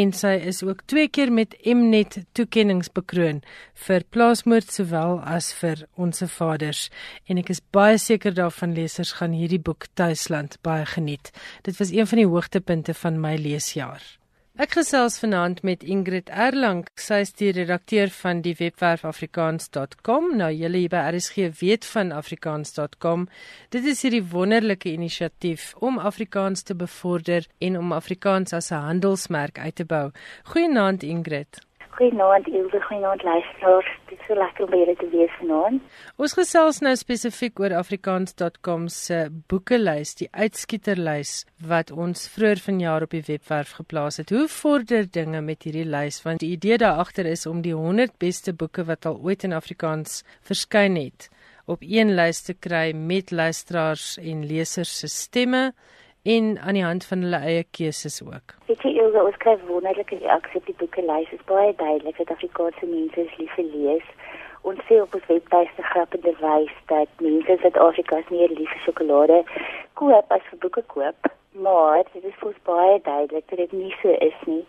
[0.00, 3.40] en sy is ook twee keer met Mnet toekenninge bekroon
[3.86, 6.88] vir Plaasmoord sowel as vir Onse Vaders
[7.30, 11.32] en ek is baie seker daarvan lesers gaan hierdie boek Tuisland baie geniet.
[11.62, 14.02] Dit was een van die hoogtepunte van my leesjaar.
[14.56, 16.78] Ek gesels vanaand met Ingrid Erlang.
[16.96, 20.30] Sy is die redakteur van die webwerf afrikaans.com.
[20.40, 23.26] Nou julle hier by RSG weet van afrikaans.com.
[23.76, 29.58] Dit is hierdie wonderlike inisiatief om Afrikaans te bevorder en om Afrikaans as 'n handelsmerk
[29.58, 30.10] uit te bou.
[30.48, 31.60] Goeienaand Ingrid.
[31.96, 33.86] Goeienaand Ilse, goeienaand luisteraars.
[34.08, 35.84] Dit is so lekker om by julle te wees vanaand.
[36.20, 41.32] Ons gesels nou spesifiek oor afrikaans.com se boekelys, die uitskieterlys
[41.70, 44.34] wat ons vroeër vanjaar op die webwerf geplaas het.
[44.36, 46.20] Hoe vorder dinge met hierdie lys?
[46.26, 49.56] Want die idee daar agter is om die 100 beste boeke wat al ooit in
[49.56, 51.30] Afrikaans verskyn het
[51.66, 55.70] op een lys te kry met luisteraars en lesers se stemme
[56.26, 58.54] en aan die hand van hulle eie keuses ook.
[58.66, 61.28] Weet jy Ilse, ons kry wonderlike reaksies op die boekelys.
[61.30, 64.08] Dit is baie duidelik dat Afrikaanse mense is lief vir lees.
[64.66, 68.82] Ons sê op ons webwerf se grappende wys dat mense in Suid-Afrika meer lief vir
[68.86, 69.40] sjokolade
[70.00, 71.30] koop as vir boeke koop.
[71.66, 74.64] Maar dit is vir baie duidelik dat dit nie so is nie.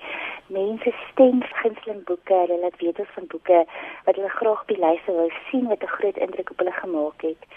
[0.53, 3.63] Mense stem gunsteling boeke, hulle laat weet van boeke
[4.05, 7.27] wat hulle graag op die lys wil sien wat 'n groot indruk op hulle gemaak
[7.31, 7.49] het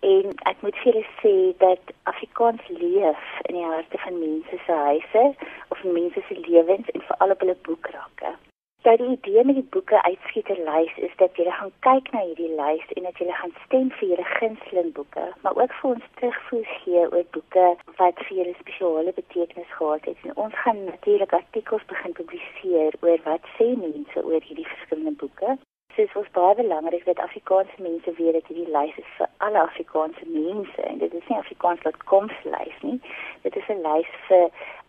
[0.00, 4.72] en ek moet vir julle sê dat Afrikaans leef in die harte van mense se
[4.72, 5.24] huise
[5.68, 8.36] of in mense se lewens en veral op hulle boekrakke.
[8.82, 12.92] So die idee met die boeke uitskieterlys is dat jy gaan kyk na hierdie lys
[12.94, 17.02] en dat jy gaan stem vir jou gunsteling boeke, maar ook vir ons terugvoer gee
[17.08, 17.64] oor boeke
[17.98, 20.22] wat vir julle spesiale betekenis gehad het.
[20.22, 25.58] En ons gaan natuurlik artikels begin publiseer oor wat sê mense oor hierdie verskillende boeke
[25.98, 30.26] dis ons baie belangrik dat Afrikaanse mense weet dat hierdie lys is vir alle Afrikaanse
[30.34, 32.98] mense en dit is nie afrikaans.com se lys nie.
[33.46, 34.44] Dit is 'n lys vir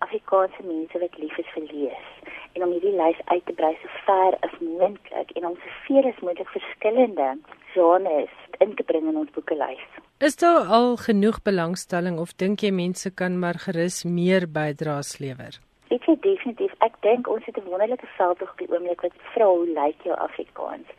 [0.05, 2.09] Afrikaanse mense wat lief is vir lees
[2.53, 6.21] en om hierdie lys uit te brei so ver as moontlik en om soveel as
[6.25, 7.29] moontlik verskillende
[7.73, 9.85] genres in te bring in ons boekelys.
[10.19, 15.59] Is daar al genoeg belangstelling of dink jy mense kan maar gerus meer bydraes lewer?
[15.89, 19.45] Ek sê definitief, ek dink ons het 'n wonderlike veld op die oomblik wat vra
[19.45, 20.89] hoe lyk jou Afrikaans.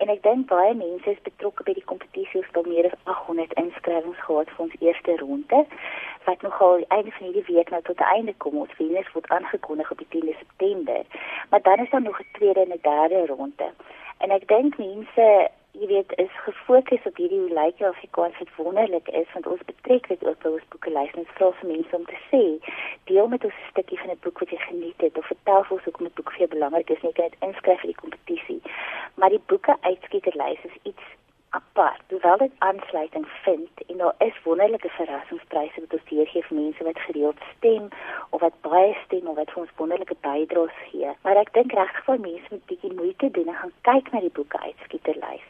[0.00, 4.24] En ek dink baie mense is betrokke by die kompetisie wat meer as 800 inskrywings
[4.28, 5.60] gehad vir ons eerste ronde
[6.24, 8.56] wat nogal einde van hierdie week nou tot 'n einde kom.
[8.56, 11.02] Ons wenners word aangekondig op die 10de September.
[11.50, 13.68] Maar dan is daar nog 'n tweede en 'n derde ronde.
[14.18, 18.54] En ek dink mense jy weet is gefokus op hierdie hoe lyk jou Afrikaans wat
[18.56, 22.06] wonderlik is want ons betrek dit ook by ons boekelys en vra vir mense om
[22.08, 22.40] te sê
[23.10, 25.76] deel met ons 'n stukkie van 'n boek wat jy geniet het of vertel vir
[25.76, 28.60] ons hoekom 'n boek vir jou belangrik is net net inskryf vir die kompetisie
[29.14, 31.04] maar die boeke uitskieterlys is iets
[31.50, 36.84] apart hoewel dit aansluiting vind en daar is wonderlike verrassingspryse wat ons gee vir mense
[36.84, 37.88] wat gereeld stem
[38.30, 42.04] of wat baie stem of wat vir ons wonderlike bydraes gee maar ek dink regtig
[42.10, 45.48] vir mense moet bietjie moeite doen en gaan kyk na die boeke uitskieterlys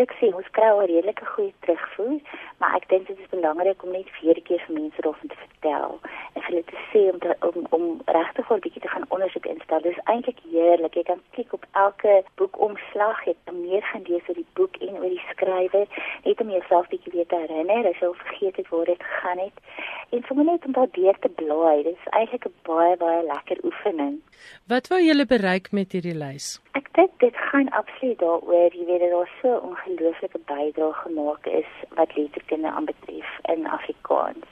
[0.00, 2.20] ek sê ons kry al redelike goeie terugvoer,
[2.60, 5.38] maar ek dink dit is belangrik om net vir 'n keer vir mense daarvan te
[5.44, 5.92] vertel
[6.34, 9.46] en vir hulle te sê om te, om, om regtig 'n bietjie te gaan ondersoek
[9.46, 9.80] instel.
[9.80, 10.94] Dit is eintlik heerlik.
[10.94, 14.94] Jy kan klik op elke boekomslag, jy kan meer gaan lees oor die boek en
[14.96, 15.86] oor die skrywer,
[16.24, 19.38] net om jouself bietjie weer te herinner as jy al vergeet het waar dit gegaan
[19.38, 19.62] het.
[20.10, 21.82] En sommer net om daardeur te blaai.
[21.82, 24.20] Dit is eintlik 'n baie baie lekker oefening.
[24.66, 26.60] Wat wou julle bereik met hierdie lys?
[26.72, 31.70] Ek dink dit gaan absoluut daaroor, jy weet daar so 'n ongelooflike bydrae gemaak is
[31.96, 34.48] wat letterkunde aanbetref in Afrikaans.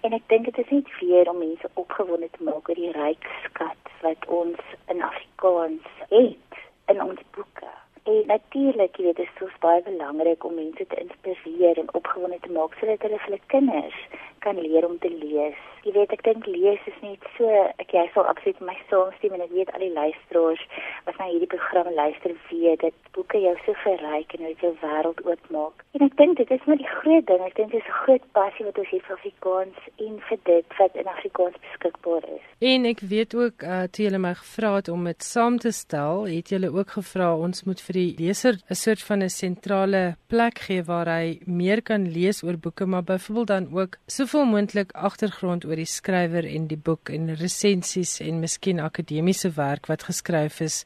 [0.00, 3.24] En ek dink dit is nie vir om mense opgewonde te maak oor die ryk
[3.44, 4.60] skat wat ons
[4.92, 6.52] in Afrikaans het
[6.92, 7.72] in ons boeke.
[8.04, 12.38] En natuurlik, jy weet, dit is so baie belangrik om mense te inspireer en opgewonde
[12.44, 13.98] te maak sodat hulle vir hulle kinders
[14.44, 15.60] kan leer om te lees.
[15.84, 17.48] Jy weet ek dink lees is net so
[17.82, 20.64] ek jy sal absoluut my saamstem en ek weet al die luisteraars
[21.06, 25.84] wat na hierdie program luister weet dat boeke jou so verryk en jou wêreld oopmaak.
[25.96, 27.44] En ek dink dit is maar die groot ding.
[27.48, 30.78] Ek dink dit is 'n groot passie wat ons het vir Afrikaans en vir dit
[30.80, 32.43] wat in Afrikaans beskikbaar is.
[32.58, 36.26] En ek weet ook uh, toe julle my gevra het om dit saam te stel,
[36.26, 40.58] het julle ook gevra ons moet vir die leser 'n soort van 'n sentrale plek
[40.58, 44.92] gee waar hy meer kan lees oor boeke, maar byvoorbeeld dan ook so soveel moontlik
[44.96, 50.62] agtergrond oor die skrywer en die boek en resensies en miskien akademiese werk wat geskryf
[50.64, 50.84] is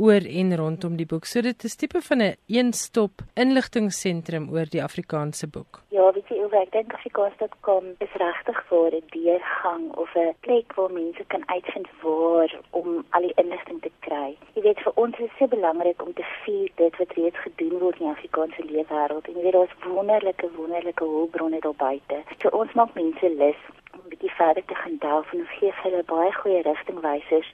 [0.00, 1.28] oor en rondom die boek.
[1.28, 5.82] So dit is tipe van 'n een een-stop inligtingseentrum oor die Afrikaanse boek.
[5.88, 11.24] Ja, jy, ek dink Afrikaans.com is regtig vir 'n deurgang of 'n plek waar mense
[11.32, 14.36] kan uitvind waar om al die inligting te kry.
[14.54, 17.78] Jy weet, vir ons is dit so belangrik om te vier dit wat reeds gedoen
[17.78, 19.28] word in die Afrikaanse leefwêreld.
[19.28, 22.22] En jy weet, daar's wonderlike wonderlike hulpbronne daar buite.
[22.40, 23.60] So ons maak mense lus
[23.92, 27.52] om 'n bietjie verder te gaan delf en ons gee hulle baie goeie rigtingwysers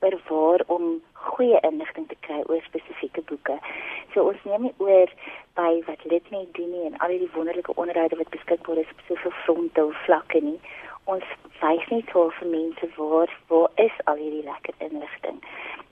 [0.00, 3.58] oor waar om goeie inligting te kry oor spesifieke boeke.
[4.12, 5.12] So ons neem nie oor
[5.58, 9.04] by wat lid nie doen nie en al die wonderlike onderhoude wat beskikbaar is op
[9.08, 10.58] soveel fronte of vlakke nie.
[11.12, 11.24] Ons
[11.60, 15.40] wys net hoe vir mense waar waar is al hierdie lekker inligting.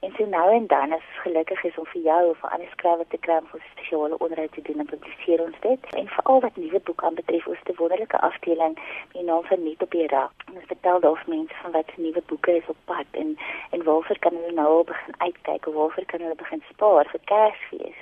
[0.06, 3.08] En so nou en dan as gelukkig is om vir jou of vir ander skrywer
[3.08, 5.90] te kry om vir spesiale onderhoud te doen en publiseer ons dit.
[6.00, 9.84] En veral wat nuwe boek aanbetref, ons te wonderlike afdeling met die naam van Nuut
[9.86, 10.46] op die Rak.
[10.54, 13.36] Ons vertel daar vir mense van wat nuwe boeke is op pad en
[13.70, 17.24] en waarvoor kan hulle nou al begin uitkyk of waarvoor kan hulle begin spaar vir
[17.34, 18.00] Kersfees.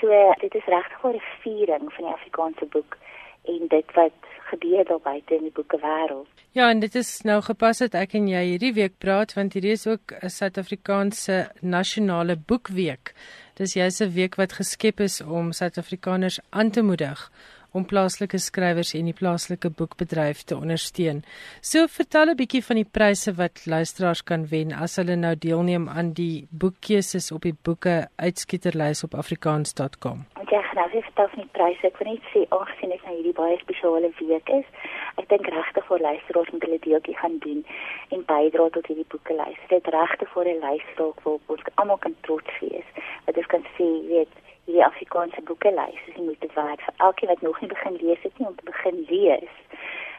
[0.00, 2.98] So dit is regtig 'n viering van die Afrikaanse boek
[3.44, 4.12] en dit wat
[4.50, 6.28] gebeur daar buite in die boekewêreld.
[6.54, 9.74] Ja, en dit is nou gepas dat ek en jy hierdie week praat want hierdie
[9.74, 13.14] is ook 'n Suid-Afrikaanse nasionale boekweek.
[13.54, 17.30] Dis juist 'n week wat geskep is om Suid-Afrikaners aan te moedig
[17.74, 21.22] om plaaslike skrywers en die plaaslike boekbedryf te ondersteun.
[21.60, 25.88] So vertel 'n bietjie van die pryse wat luisteraars kan wen as hulle nou deelneem
[25.88, 30.24] aan die boekkeuses op die boeke uitskieterlys op afrikaans.com.
[30.50, 31.86] Ja, nou wie vertel van die pryse?
[31.86, 34.66] Ek wil net sê aangesien dit nou hierdie baie spesiale week is,
[35.16, 37.64] ek dink regtig vir luisteraars moet hulle deeltjie gaan doen
[38.14, 39.60] en bydra tot hierdie boekelys.
[39.68, 42.88] Dit regtig vir 'n lysdalk waar ons almal kan trots wees.
[43.26, 44.32] Wat ons kan sê, weet
[44.64, 48.38] hierdie Afrikaanse boekelys is nie moeite werd vir elkeen wat nog nie begin lees het
[48.38, 49.54] nie om te begin lees.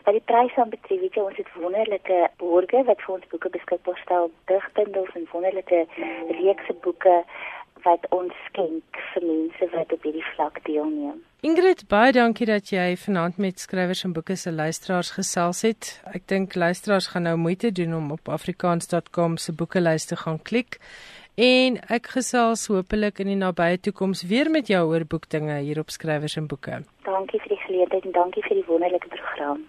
[0.06, 3.50] Wat die pryse aan betref, weet jy, ons het wonderlike borge wat vir ons boeke
[3.50, 5.86] beskikbaar stel, digbundels en wonderlike
[6.30, 7.16] reekse boeke
[7.86, 11.22] wat ons skenk vir mense wat op hierdie vlak deelneem.
[11.46, 15.92] Ingrid, baie dankie dat jy vanaand met skrywers en boeke se luisteraars gesels het.
[16.18, 20.80] Ek dink luisteraars gaan nou moeite doen om op afrikaans.com se boekelys te gaan klik
[21.36, 25.92] En ek gesels hopelik in die nabye toekoms weer met jou oor boekdinge hier op
[25.92, 26.80] skrywers en boeke.
[27.04, 29.66] Dankie vir die geleentheid en dankie vir die wonderlike program.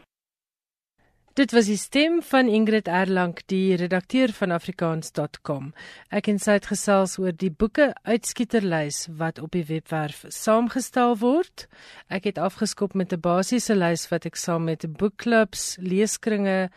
[1.37, 5.75] Dit was die stem van Ingrid Erlang, die redakteur van afrikaans.com.
[6.09, 11.67] Ek en sy het gesels oor die boeke uitskieterlys wat op die webwerf saamgestel word.
[12.09, 16.71] Ek het afgeskop met 'n basiese lys wat ek saam met boekklubs, leeskringe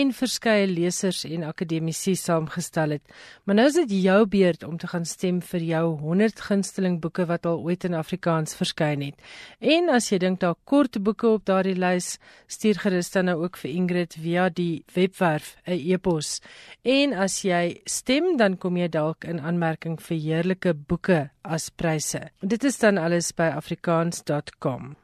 [0.00, 3.14] en verskeie lesers en akademici saamgestel het.
[3.44, 7.26] Maar nou is dit jou beurt om te gaan stem vir jou 100 gunsteling boeke
[7.30, 9.20] wat al ooit in Afrikaans verskyn het.
[9.60, 13.60] En as jy dink daar kort boeke op daardie lys, stuur gerus dan nou ook
[13.62, 16.40] vir Ingrid via die webwerf 'n e-pos.
[16.82, 22.20] En as jy stem, dan kom jy dalk in aanmerking vir heerlike boeke as pryse.
[22.40, 25.03] Dit is dan alles by afrikaans.com.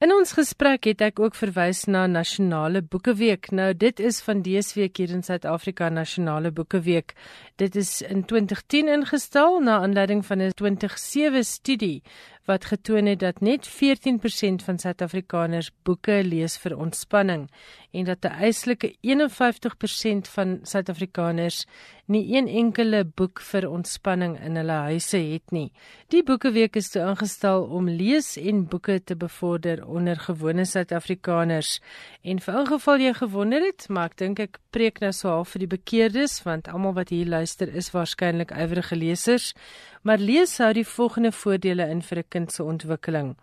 [0.00, 3.50] In ons gesprek het ek ook verwys na Nasionale Boekeweek.
[3.52, 7.12] Nou dit is van dese week hier in Suid-Afrika Nasionale Boekeweek.
[7.60, 12.02] Dit is in 2010 ingestel na aanleiding van 'n 2007 studie
[12.44, 17.48] wat getoon het dat net 14% van Suid-Afrikaners boeke lees vir ontspanning
[17.90, 21.66] en dat 'n eislike 51% van Suid-Afrikaners
[22.06, 25.72] nie een enkele boek vir ontspanning in hulle huise het nie.
[26.08, 31.80] Die Boekeweek is toe ingestel om lees en boeke te bevorder onder gewone Suid-Afrikaners.
[32.22, 35.58] En vir ingeval jy gewonder het, maar ek dink ek preek nou so half vir
[35.58, 39.54] die bekeerdes want almal wat hier luister is waarskynlik ywerige lesers.
[40.02, 43.36] Maar lees hou die volgende voordele in vir 'n kind se ontwikkeling.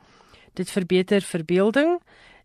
[0.53, 2.01] Dit verbeter verbeelding,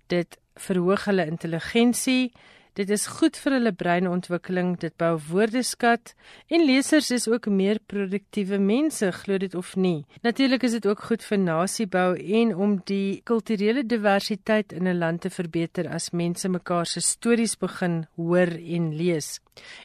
[0.06, 2.32] dit verhoog hulle intelligensie,
[2.72, 6.14] Dit is goed vir hulle breinontwikkeling, dit bou woordeskat
[6.48, 10.06] en lesers is ook meer produktiewe mense, glo dit of nie.
[10.24, 15.20] Natuurlik is dit ook goed vir nasiebou en om die kulturele diversiteit in 'n land
[15.20, 19.40] te verbeter as mense mekaar se stories begin hoor en lees.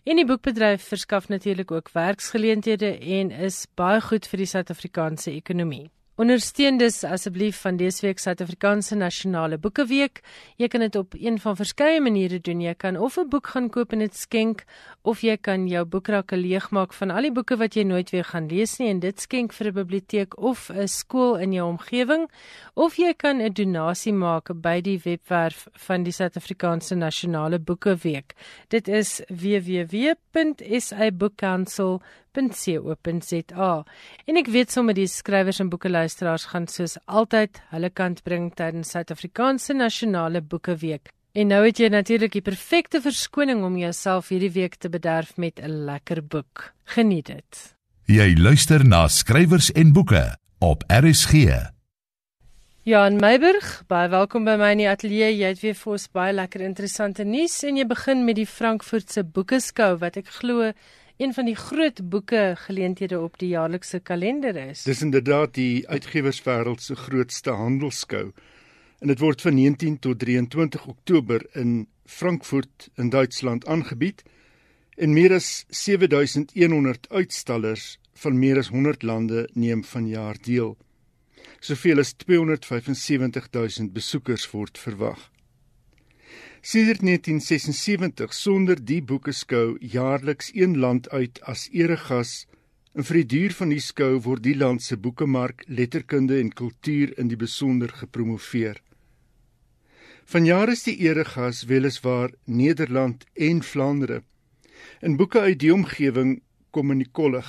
[0.06, 5.90] En die boekbedryf verskaf natuurlik ook werksgeleenthede en is baie goed vir die Suid-Afrikaanse ekonomie.
[6.18, 10.24] Ondersteun dus asseblief van dese week Suid-Afrikaanse Nasionale Boekeweek.
[10.58, 12.62] Jy kan dit op een van verskeie maniere doen.
[12.62, 14.64] Jy kan of 'n boek gaan koop en dit skenk
[15.02, 18.48] of jy kan jou boekrakke leegmaak van al die boeke wat jy nooit weer gaan
[18.48, 22.30] lees nie en dit skenk vir 'n biblioteek of 'n skool in jou omgewing
[22.74, 28.34] of jy kan 'n donasie maak by die webwerf van die Suid-Afrikaanse Nasionale Boekeweek.
[28.68, 32.02] Dit is www.sabookcouncil.com
[32.38, 33.84] www.rsg.co.za.
[34.28, 38.94] En ek weet sommer die skrywers en boekeluisteraars gaan soos altyd hulle kant bring tydens
[38.94, 41.12] Suid-Afrikaanse Nasionale Boekeweek.
[41.38, 45.60] En nou het jy natuurlik die perfekte verskoning om jouself hierdie week te bederf met
[45.60, 46.74] 'n lekker boek.
[46.86, 47.76] Geniet dit.
[48.06, 51.34] Jy luister na skrywers en boeke op RSG.
[52.84, 55.36] Jan Meiburg, baie welkom by my in die ateljee.
[55.36, 59.24] Jy het weer vir ons baie lekker interessante nuus en jy begin met die Frankfurtse
[59.24, 60.72] Boekeskou wat ek glo
[61.18, 64.84] een van die groot boeke geleenthede op die jaarlikse kalender is.
[64.84, 68.32] Dis inderdaad die uitgewerswêreld se grootste handelskou.
[69.00, 74.24] En dit word van 19 tot 23 Oktober in Frankfurt in Duitsland aangebied
[74.96, 80.78] en meer as 7100 uitstallers van meer as 100 lande neem vanjaar deel.
[81.60, 85.30] Soveel as 275000 besoekers word verwag.
[86.62, 92.48] Sedert 1976 sonder die boekeskou jaarliks een land uit as eregas
[92.98, 97.14] en vir die duur van die skou word die land se boekemark, letterkunde en kultuur
[97.22, 98.82] in die besonder gepromoveer.
[100.26, 104.24] Vanjaar is die eregas weliswaar Nederland en Vlaandere.
[105.02, 106.42] In boeke uit die omgewing
[106.74, 107.48] kom in die kollig.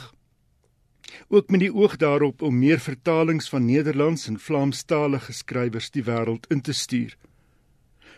[1.33, 6.47] Ook met die oog daarop om meer vertalings van Nederlands en Vlaamstalige skrywers die wêreld
[6.53, 7.17] in te stuur.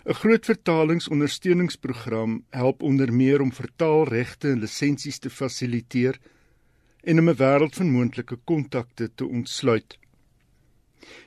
[0.04, 6.18] 'n Groot vertalingsondersteuningsprogram help onder meer om vertaalregte en lisensies te fasiliteer
[7.02, 9.98] en om 'n wêreld van moontlike kontakte te ontsluit.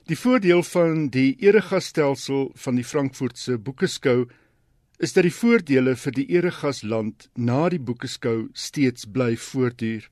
[0.05, 4.27] Die voordeel van die eregasstelsel van die Frankfurtse Boekeskou
[4.97, 10.09] is dat die voordele vir die eregasland na die boekeskou steeds bly voortduur.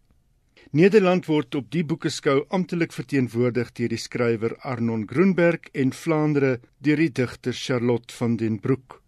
[0.71, 7.01] Nederland word op die boekeskou amptelik verteenwoordig deur die skrywer Arnon Groenberg en Vlaandere deur
[7.01, 9.01] die digter Charlotte van den Broek.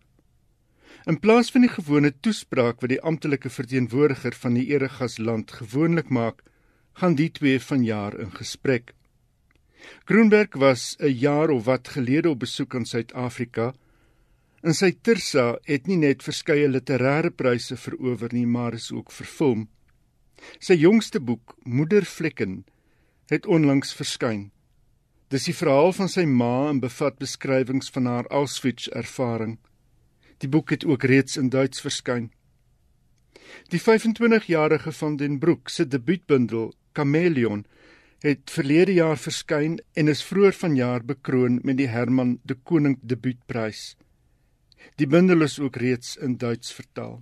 [1.08, 6.42] In plaas van die gewone toespraak wat die amptelike verteenwoordiger van die eregasland gewoonlik maak,
[7.00, 8.92] gaan die twee vanjaar in gesprek.
[10.04, 13.74] Groenberg was 'n jaar of wat gelede op besoek aan Suid-Afrika.
[14.64, 19.70] In sy Tirsa het nie net verskeie literêre pryse verower nie, maar is ook vervilm.
[20.60, 22.64] Sy jongste boek, Moedervlekken,
[23.32, 24.52] het onlangs verskyn.
[25.34, 29.58] Dis die verhaal van sy ma en bevat beskrywings van haar Auschwitz-ervaring.
[30.44, 32.30] Die boek het ook reeds in Duits verskyn.
[33.74, 37.66] Die 25-jarige van den Broek se debuutbundel, Chameleon,
[38.24, 43.96] het verlede jaar verskyn en is vroeër vanjaar bekroon met die Herman de Koning debuutprys.
[44.96, 47.20] Die bundel is ook reeds in Duits vertaal.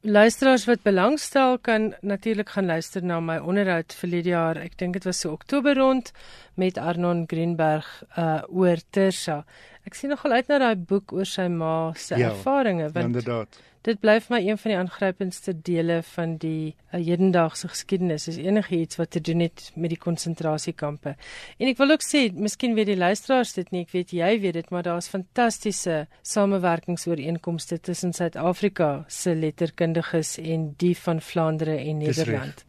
[0.00, 4.56] Luisteraars wat belangstel kan natuurlik gaan luister na my onderhoud verlede jaar.
[4.62, 6.12] Ek dink dit was so Oktober rond
[6.54, 9.42] met Arnon Greenberg uh oor Tersa.
[9.82, 13.58] Ek sien nogal uit na daai boek oor sy ma se ja, ervarings want inderdaad.
[13.88, 18.26] Dit bly vir my een van die aangrypendste dele van die uh, hedendaagse geskiedenis.
[18.28, 21.14] Is enigiets wat te doen het met die konsentrasiekampe.
[21.56, 24.58] En ek wil ook sê, miskien weet die luisteraars dit nie, ek weet jy weet
[24.60, 32.66] dit, maar daar's fantastiese samewerkingsooreenkomste tussen Suid-Afrika se letterkundiges en die van Vlaandere en Nederland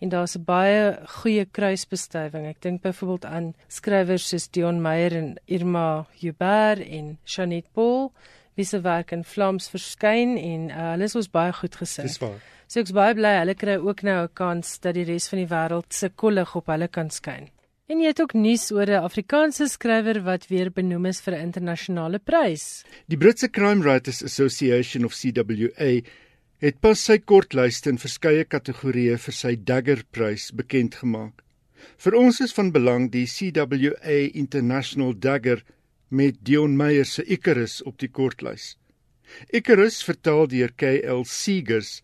[0.00, 2.46] en daar's baie goeie kruisbestuiving.
[2.48, 8.08] Ek dink byvoorbeeld aan skrywers soos Dion Meyer en Irma Huber en Janet Paul
[8.60, 12.08] wie se werk in Vlaams verskyn en uh, hulle is ons baie goed gesin.
[12.10, 12.36] Dis waar.
[12.70, 15.50] So ek's baie bly hulle kry ook nou 'n kans dat die res van die
[15.50, 17.48] wêreld se kollig op hulle kan skyn.
[17.90, 21.42] En jy het ook nuus oor 'n Afrikaanse skrywer wat weer benoem is vir 'n
[21.48, 22.84] internasionale prys.
[23.08, 25.90] Die Britse Crime Writers Association of CWA
[26.60, 31.42] het pas sy kortlyste in verskeie kategorieë vir sy Dagger Prys bekend gemaak.
[31.96, 35.64] Vir ons is van belang die CWA International Dagger
[36.10, 38.74] met Dion Meyer se Icarus op die kortlys.
[39.54, 42.00] Icarus, vertaal deur KL Seegers,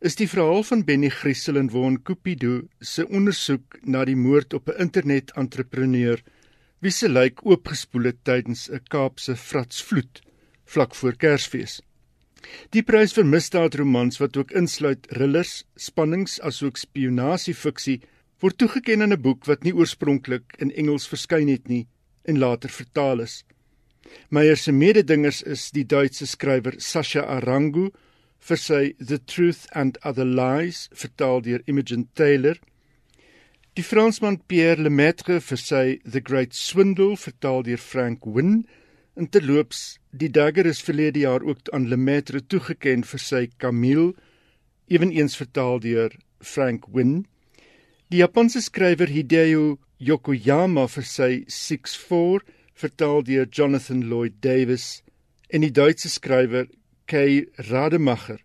[0.00, 4.68] is die verhaal van Benny Griesel en Won Cupido se ondersoek na die moord op
[4.68, 6.22] 'n internet-entrepreneur
[6.80, 10.22] wie se lijk oopgespoel het tydens 'n Kaapse vratsvloed
[10.64, 11.82] vlak voor Kersfees.
[12.70, 18.00] Die prys vir misdaadromans wat ook insluit thrillers, spannings asook spionasiefiksie
[18.40, 21.86] word toegekend aan 'n boek wat nie oorspronklik in Engels verskyn het nie
[22.24, 23.42] en later vertaal is.
[24.28, 27.90] Meyer se mededingers is die Duitse skrywer Sasha Arangu
[28.42, 32.58] vir sy The Truth and Other Lies vertaal deur Imogen Taylor.
[33.76, 38.64] Die Fransman Pierre Lemaitre vir sy The Great Swindle vertaal deur Frank Wynne.
[39.16, 44.14] En terloops, die Dagger is verlede jaar ook aan Lemaitre toegeken vir sy Camille,
[44.88, 47.24] eweneens vertaal deur Frank Wynne.
[48.12, 52.42] Die Japanse skrywer Hideo Yokoyama vir sy 64
[52.82, 54.86] vertaal deur Jonathan Lloyd Davis
[55.48, 56.66] en die Duitse skrywer
[57.06, 58.40] Kay Rademacher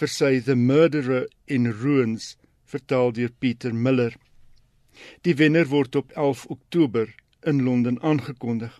[0.00, 2.34] vir sy The Murderer in Ruins
[2.68, 4.12] vertaal deur Pieter Miller.
[5.24, 7.08] Die wenner word op 11 Oktober
[7.46, 8.74] in Londen aangekondig.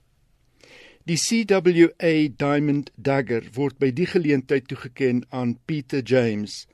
[1.09, 2.15] Die CWA
[2.45, 6.67] Diamond Dagger word by die geleentheid toegeken aan Peter James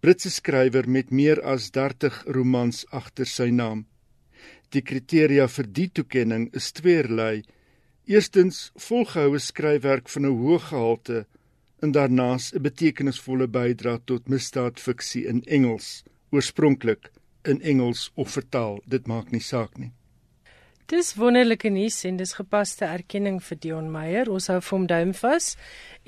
[0.00, 3.88] Britse skrywer met meer as 30 romans agter sy naam.
[4.72, 7.42] Die kriteria vir die toekenning is tweerlei.
[8.08, 11.26] Eerstens volgehoue skryfwerk van 'n hoë gehalte
[11.82, 17.10] en daarnaas 'n betekenisvolle bydrae tot misdaadfiksie in Engels, oorspronklik
[17.44, 19.92] in Engels of vertaal, dit maak nie saak nie.
[20.88, 24.30] Dis wonderlike nuus en dis gepaste erkenning vir Dion Meyer.
[24.32, 25.50] Ons hou vir hom duim vas.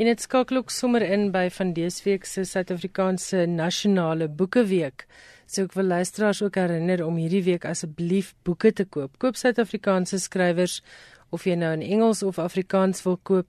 [0.00, 5.04] En dit skakel ook sommer in by van dese week se Suid-Afrikaanse Nasionale Boekeweek.
[5.50, 9.16] So ek wil luisteraars ook herinner om hierdie week asseblief boeke te koop.
[9.18, 10.76] Koop Suid-Afrikaanse skrywers
[11.34, 13.48] of jy nou in Engels of Afrikaans wil koop.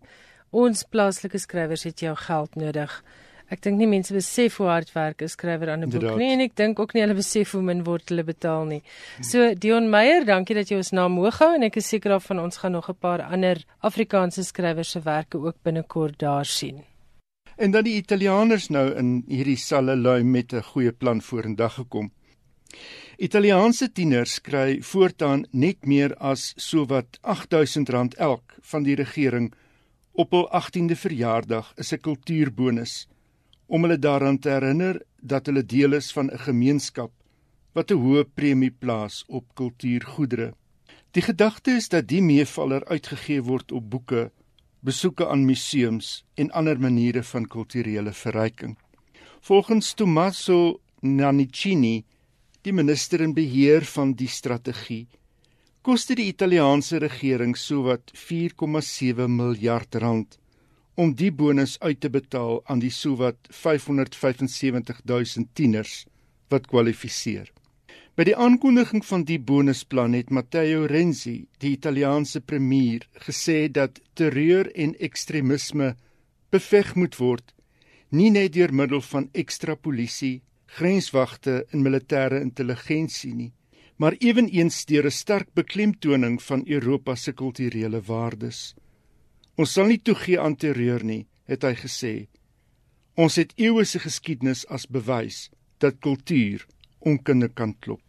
[0.50, 2.96] Ons plaaslike skrywers het jou geld nodig.
[3.54, 6.42] Ek dink nie mense besef hoe hard werk 'n skrywer aan 'n boek nie en
[6.42, 8.82] ek dink ook nie hulle besef hoe min word hulle betaal nie.
[9.22, 12.24] So Dion Meyer, dankie dat jy ons naam hoog hou en ek is seker of
[12.24, 16.91] van ons gaan nog 'n paar ander Afrikaanse skrywers se werke ook binnekort daar sien.
[17.62, 22.08] En dan die Italianers nou in hierdie salle lui met 'n goeie plan vorendag gekom.
[23.18, 29.54] Italiaanse tieners kry voortaan net meer as sowat R8000 elk van die regering
[30.12, 33.08] op hul 18de verjaardag is 'n kultuurbonus
[33.68, 37.12] om hulle daaraan te herinner dat hulle deel is van 'n gemeenskap
[37.74, 40.54] wat 'n hoë premie plaas op kultuurgoedere.
[41.12, 44.32] Die gedagte is dat die meevaller uitgegee word op boeke,
[44.82, 48.78] besoeke aan museums en ander maniere van kulturele verryking.
[49.42, 52.04] Volgens Tommaso Nannicini,
[52.62, 55.08] die minister in beheer van die strategie,
[55.82, 60.38] koste die Italiaanse regering sowat 4,7 miljard rand
[60.96, 66.06] om die bonus uit te betaal aan die sowat 575 000 tieners
[66.50, 67.50] wat kwalifiseer.
[68.16, 74.68] By die aankondiging van die bonusplan het Matteo Renzi, die Italiaanse premier, gesê dat terreur
[74.76, 75.96] en ekstremisme
[76.52, 77.54] beveg moet word
[78.12, 80.42] nie net deur middel van ekstra polisie,
[80.78, 83.52] grenswagte en militêre intelligensie nie,
[83.98, 88.76] maar eweneens deur 'n sterk beklemtoning van Europa se kulturele waardes.
[89.56, 92.28] Ons sal nie toegee aan terreur nie, het hy gesê.
[93.16, 95.50] Ons het eeue se geskiedenis as bewys
[95.80, 96.68] dat kultuur
[97.06, 98.02] onkunde kan klop.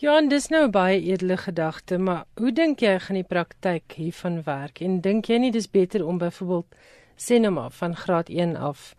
[0.00, 4.38] Ja, en dis nou baie edele gedagte, maar hoe dink jy gaan die praktyk hiervan
[4.46, 4.80] werk?
[4.80, 6.78] En dink jy nie dis beter om byvoorbeeld
[7.20, 8.94] sinema van graad 1 af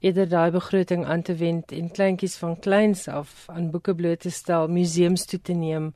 [0.00, 4.30] eerder daai begroting aan te wend en kleintjies van kleins af aan boeke bloot te
[4.30, 5.92] stel, museums toe te neem?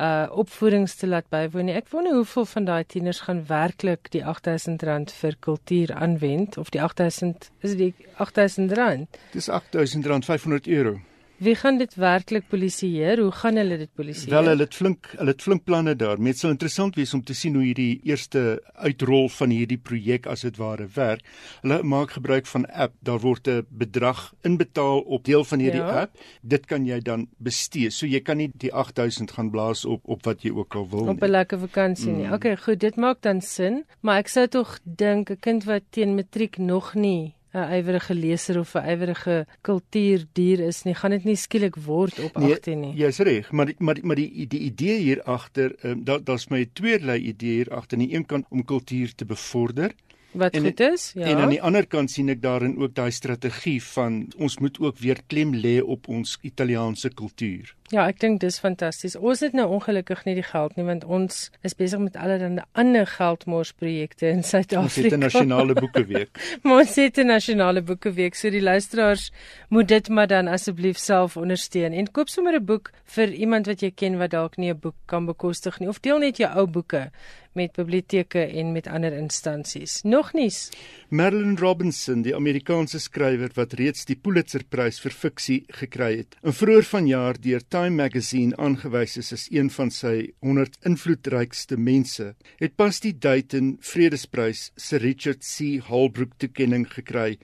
[0.00, 1.74] uh opvoedings te laat bywoon nie.
[1.76, 6.80] Ek wonder hoeveel van daai tieners gaan werklik die R8000 vir kultuur aanwend of die
[6.80, 9.20] 8000 is die R8000?
[9.34, 10.96] Dis R8500 euro.
[11.40, 13.16] Wie gaan dit werklik polisieer?
[13.24, 14.34] Hoe gaan hulle dit polisieer?
[14.34, 16.20] Wel, hulle het flink, hulle het flink planne daar.
[16.20, 20.44] Dit sal interessant wees om te sien hoe hierdie eerste uitrol van hierdie projek as
[20.44, 21.24] dit ware werk.
[21.62, 22.92] Hulle maak gebruik van app.
[23.00, 26.02] Daar word 'n bedrag inbetaal op deel van hierdie ja.
[26.02, 26.20] app.
[26.42, 27.88] Dit kan jy dan bestee.
[27.90, 31.04] So jy kan nie die 8000 gaan blaas op op wat jy ook al wil
[31.04, 31.16] nie.
[31.16, 32.26] Op 'n lekker vakansie nie.
[32.26, 32.32] Mm.
[32.32, 36.14] Okay, goed, dit maak dan sin, maar ek sou tog dink 'n kind wat teen
[36.14, 41.36] matriek nog nie 'n ywerige leser of 'n ywerige kultuurdier is nie, gaan dit nie
[41.36, 43.02] skielik word op 18 nee, nie.
[43.02, 47.18] Jy's reg, maar maar maar die die idee hier agter, um, daar daar's my tweede
[47.18, 47.98] idee hier agter.
[47.98, 49.94] Aan die een kant om kultuur te bevorder.
[50.30, 51.26] Wat en, goed is, ja.
[51.26, 54.98] En aan die ander kant sien ek daarin ook daai strategie van ons moet ook
[54.98, 57.74] weer klem lê op ons Italiaanse kultuur.
[57.90, 59.16] Ja, ek dink dis fantasties.
[59.18, 63.08] Ons het nou ongelukkig nie die geld nie want ons is besig met allerlei ander
[63.10, 64.84] geldmorsprojekte in Suid-Afrika.
[64.84, 66.30] Ons het 'n nasionale boekeweek.
[66.62, 69.32] maar ons het 'n nasionale boekeweek, so die luisteraars
[69.68, 73.82] moet dit maar dan asseblief self ondersteun en koop sommer 'n boek vir iemand wat
[73.82, 76.66] jy ken wat dalk nie 'n boek kan bekostig nie of deel net jou ou
[76.66, 77.10] boeke
[77.52, 80.02] met biblioteke en met ander instansies.
[80.02, 80.68] Nog nies.
[81.08, 86.86] Marilyn Robinson, die Amerikaanse skrywer wat reeds die Pulitzerprys vir fiksie gekry het, en vroeër
[86.86, 92.26] vanjaar deur Time Magazine aangewys is as een van sy 100 invloedrykste mense,
[92.60, 95.78] het pas die Dayton Vredesprys se Richard C.
[95.86, 97.38] Holbrooke toekenning gekry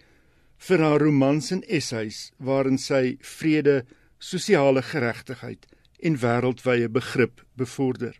[0.66, 2.18] vir haar romans en essays
[2.49, 3.78] waarin sy vrede,
[4.20, 5.64] sosiale geregtigheid
[6.05, 8.12] en wêreldwye begrip bevorder.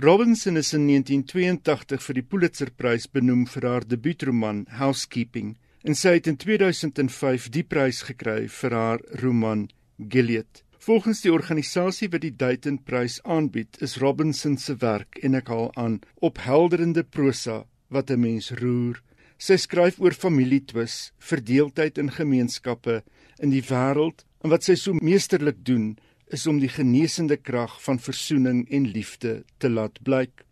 [0.00, 6.32] Robinson is in 1982 vir die Pulitzerprys benoem vir haar debuutroman Housekeeping en sy het
[6.32, 9.68] in 2005 die prys gekry vir haar roman
[10.00, 10.64] Gilead.
[10.80, 15.98] Volgens die organisasie wat die Dayton-prys aanbied, is Robinson se werk en ek haal aan
[16.24, 19.02] ophelderende prosa wat 'n mens roer.
[19.36, 23.02] Sy skryf oor familietwis, verdeeldheid in gemeenskappe
[23.38, 25.98] in die wêreld en wat sy so meesterlik doen
[26.32, 30.46] is om die genesende krag van versoening en liefde te laat blyk.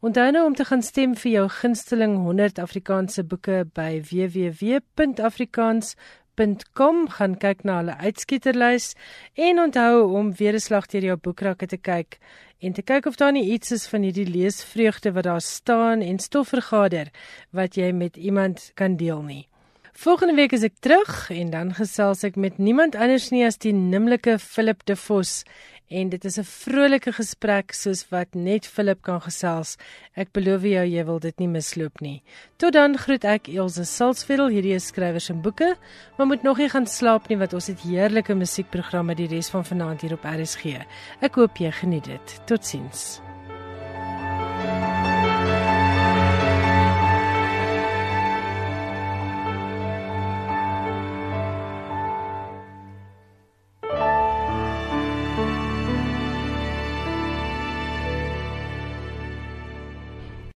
[0.00, 5.96] Onthou nou om te gaan stem vir jou gunsteling 100 Afrikaanse boeke by www.afrikaans
[6.36, 8.94] boek.com gaan kyk na hulle uitskieterlys
[9.34, 12.18] en onthou om weer 'n slag deur jou boekrakke te kyk
[12.60, 16.18] en te kyk of daar nie iets is van hierdie leesvreugde wat daar staan en
[16.18, 17.10] stof vergader
[17.52, 19.48] wat jy met iemand kan deel nie.
[19.92, 23.72] Volgende week is ek terug en dan gesels ek met niemand anders nie as die
[23.72, 25.44] nimmerlike Philip De Vos
[25.90, 29.76] en dit is 'n vrolike gesprek soos wat net Philip kan gesels.
[30.14, 32.22] Ek beloof jou jy wil dit nie misloop nie.
[32.56, 35.76] Tot dan groet ek Elsje Salzveld, hierdie is skrywers en boeke,
[36.16, 39.64] maar moet nog nie gaan slaap nie want ons het heerlike musiekprogramme die res van
[39.64, 40.86] vanaand hier op RSG.
[41.20, 42.40] Ek hoop jy geniet dit.
[42.46, 43.29] Totsiens.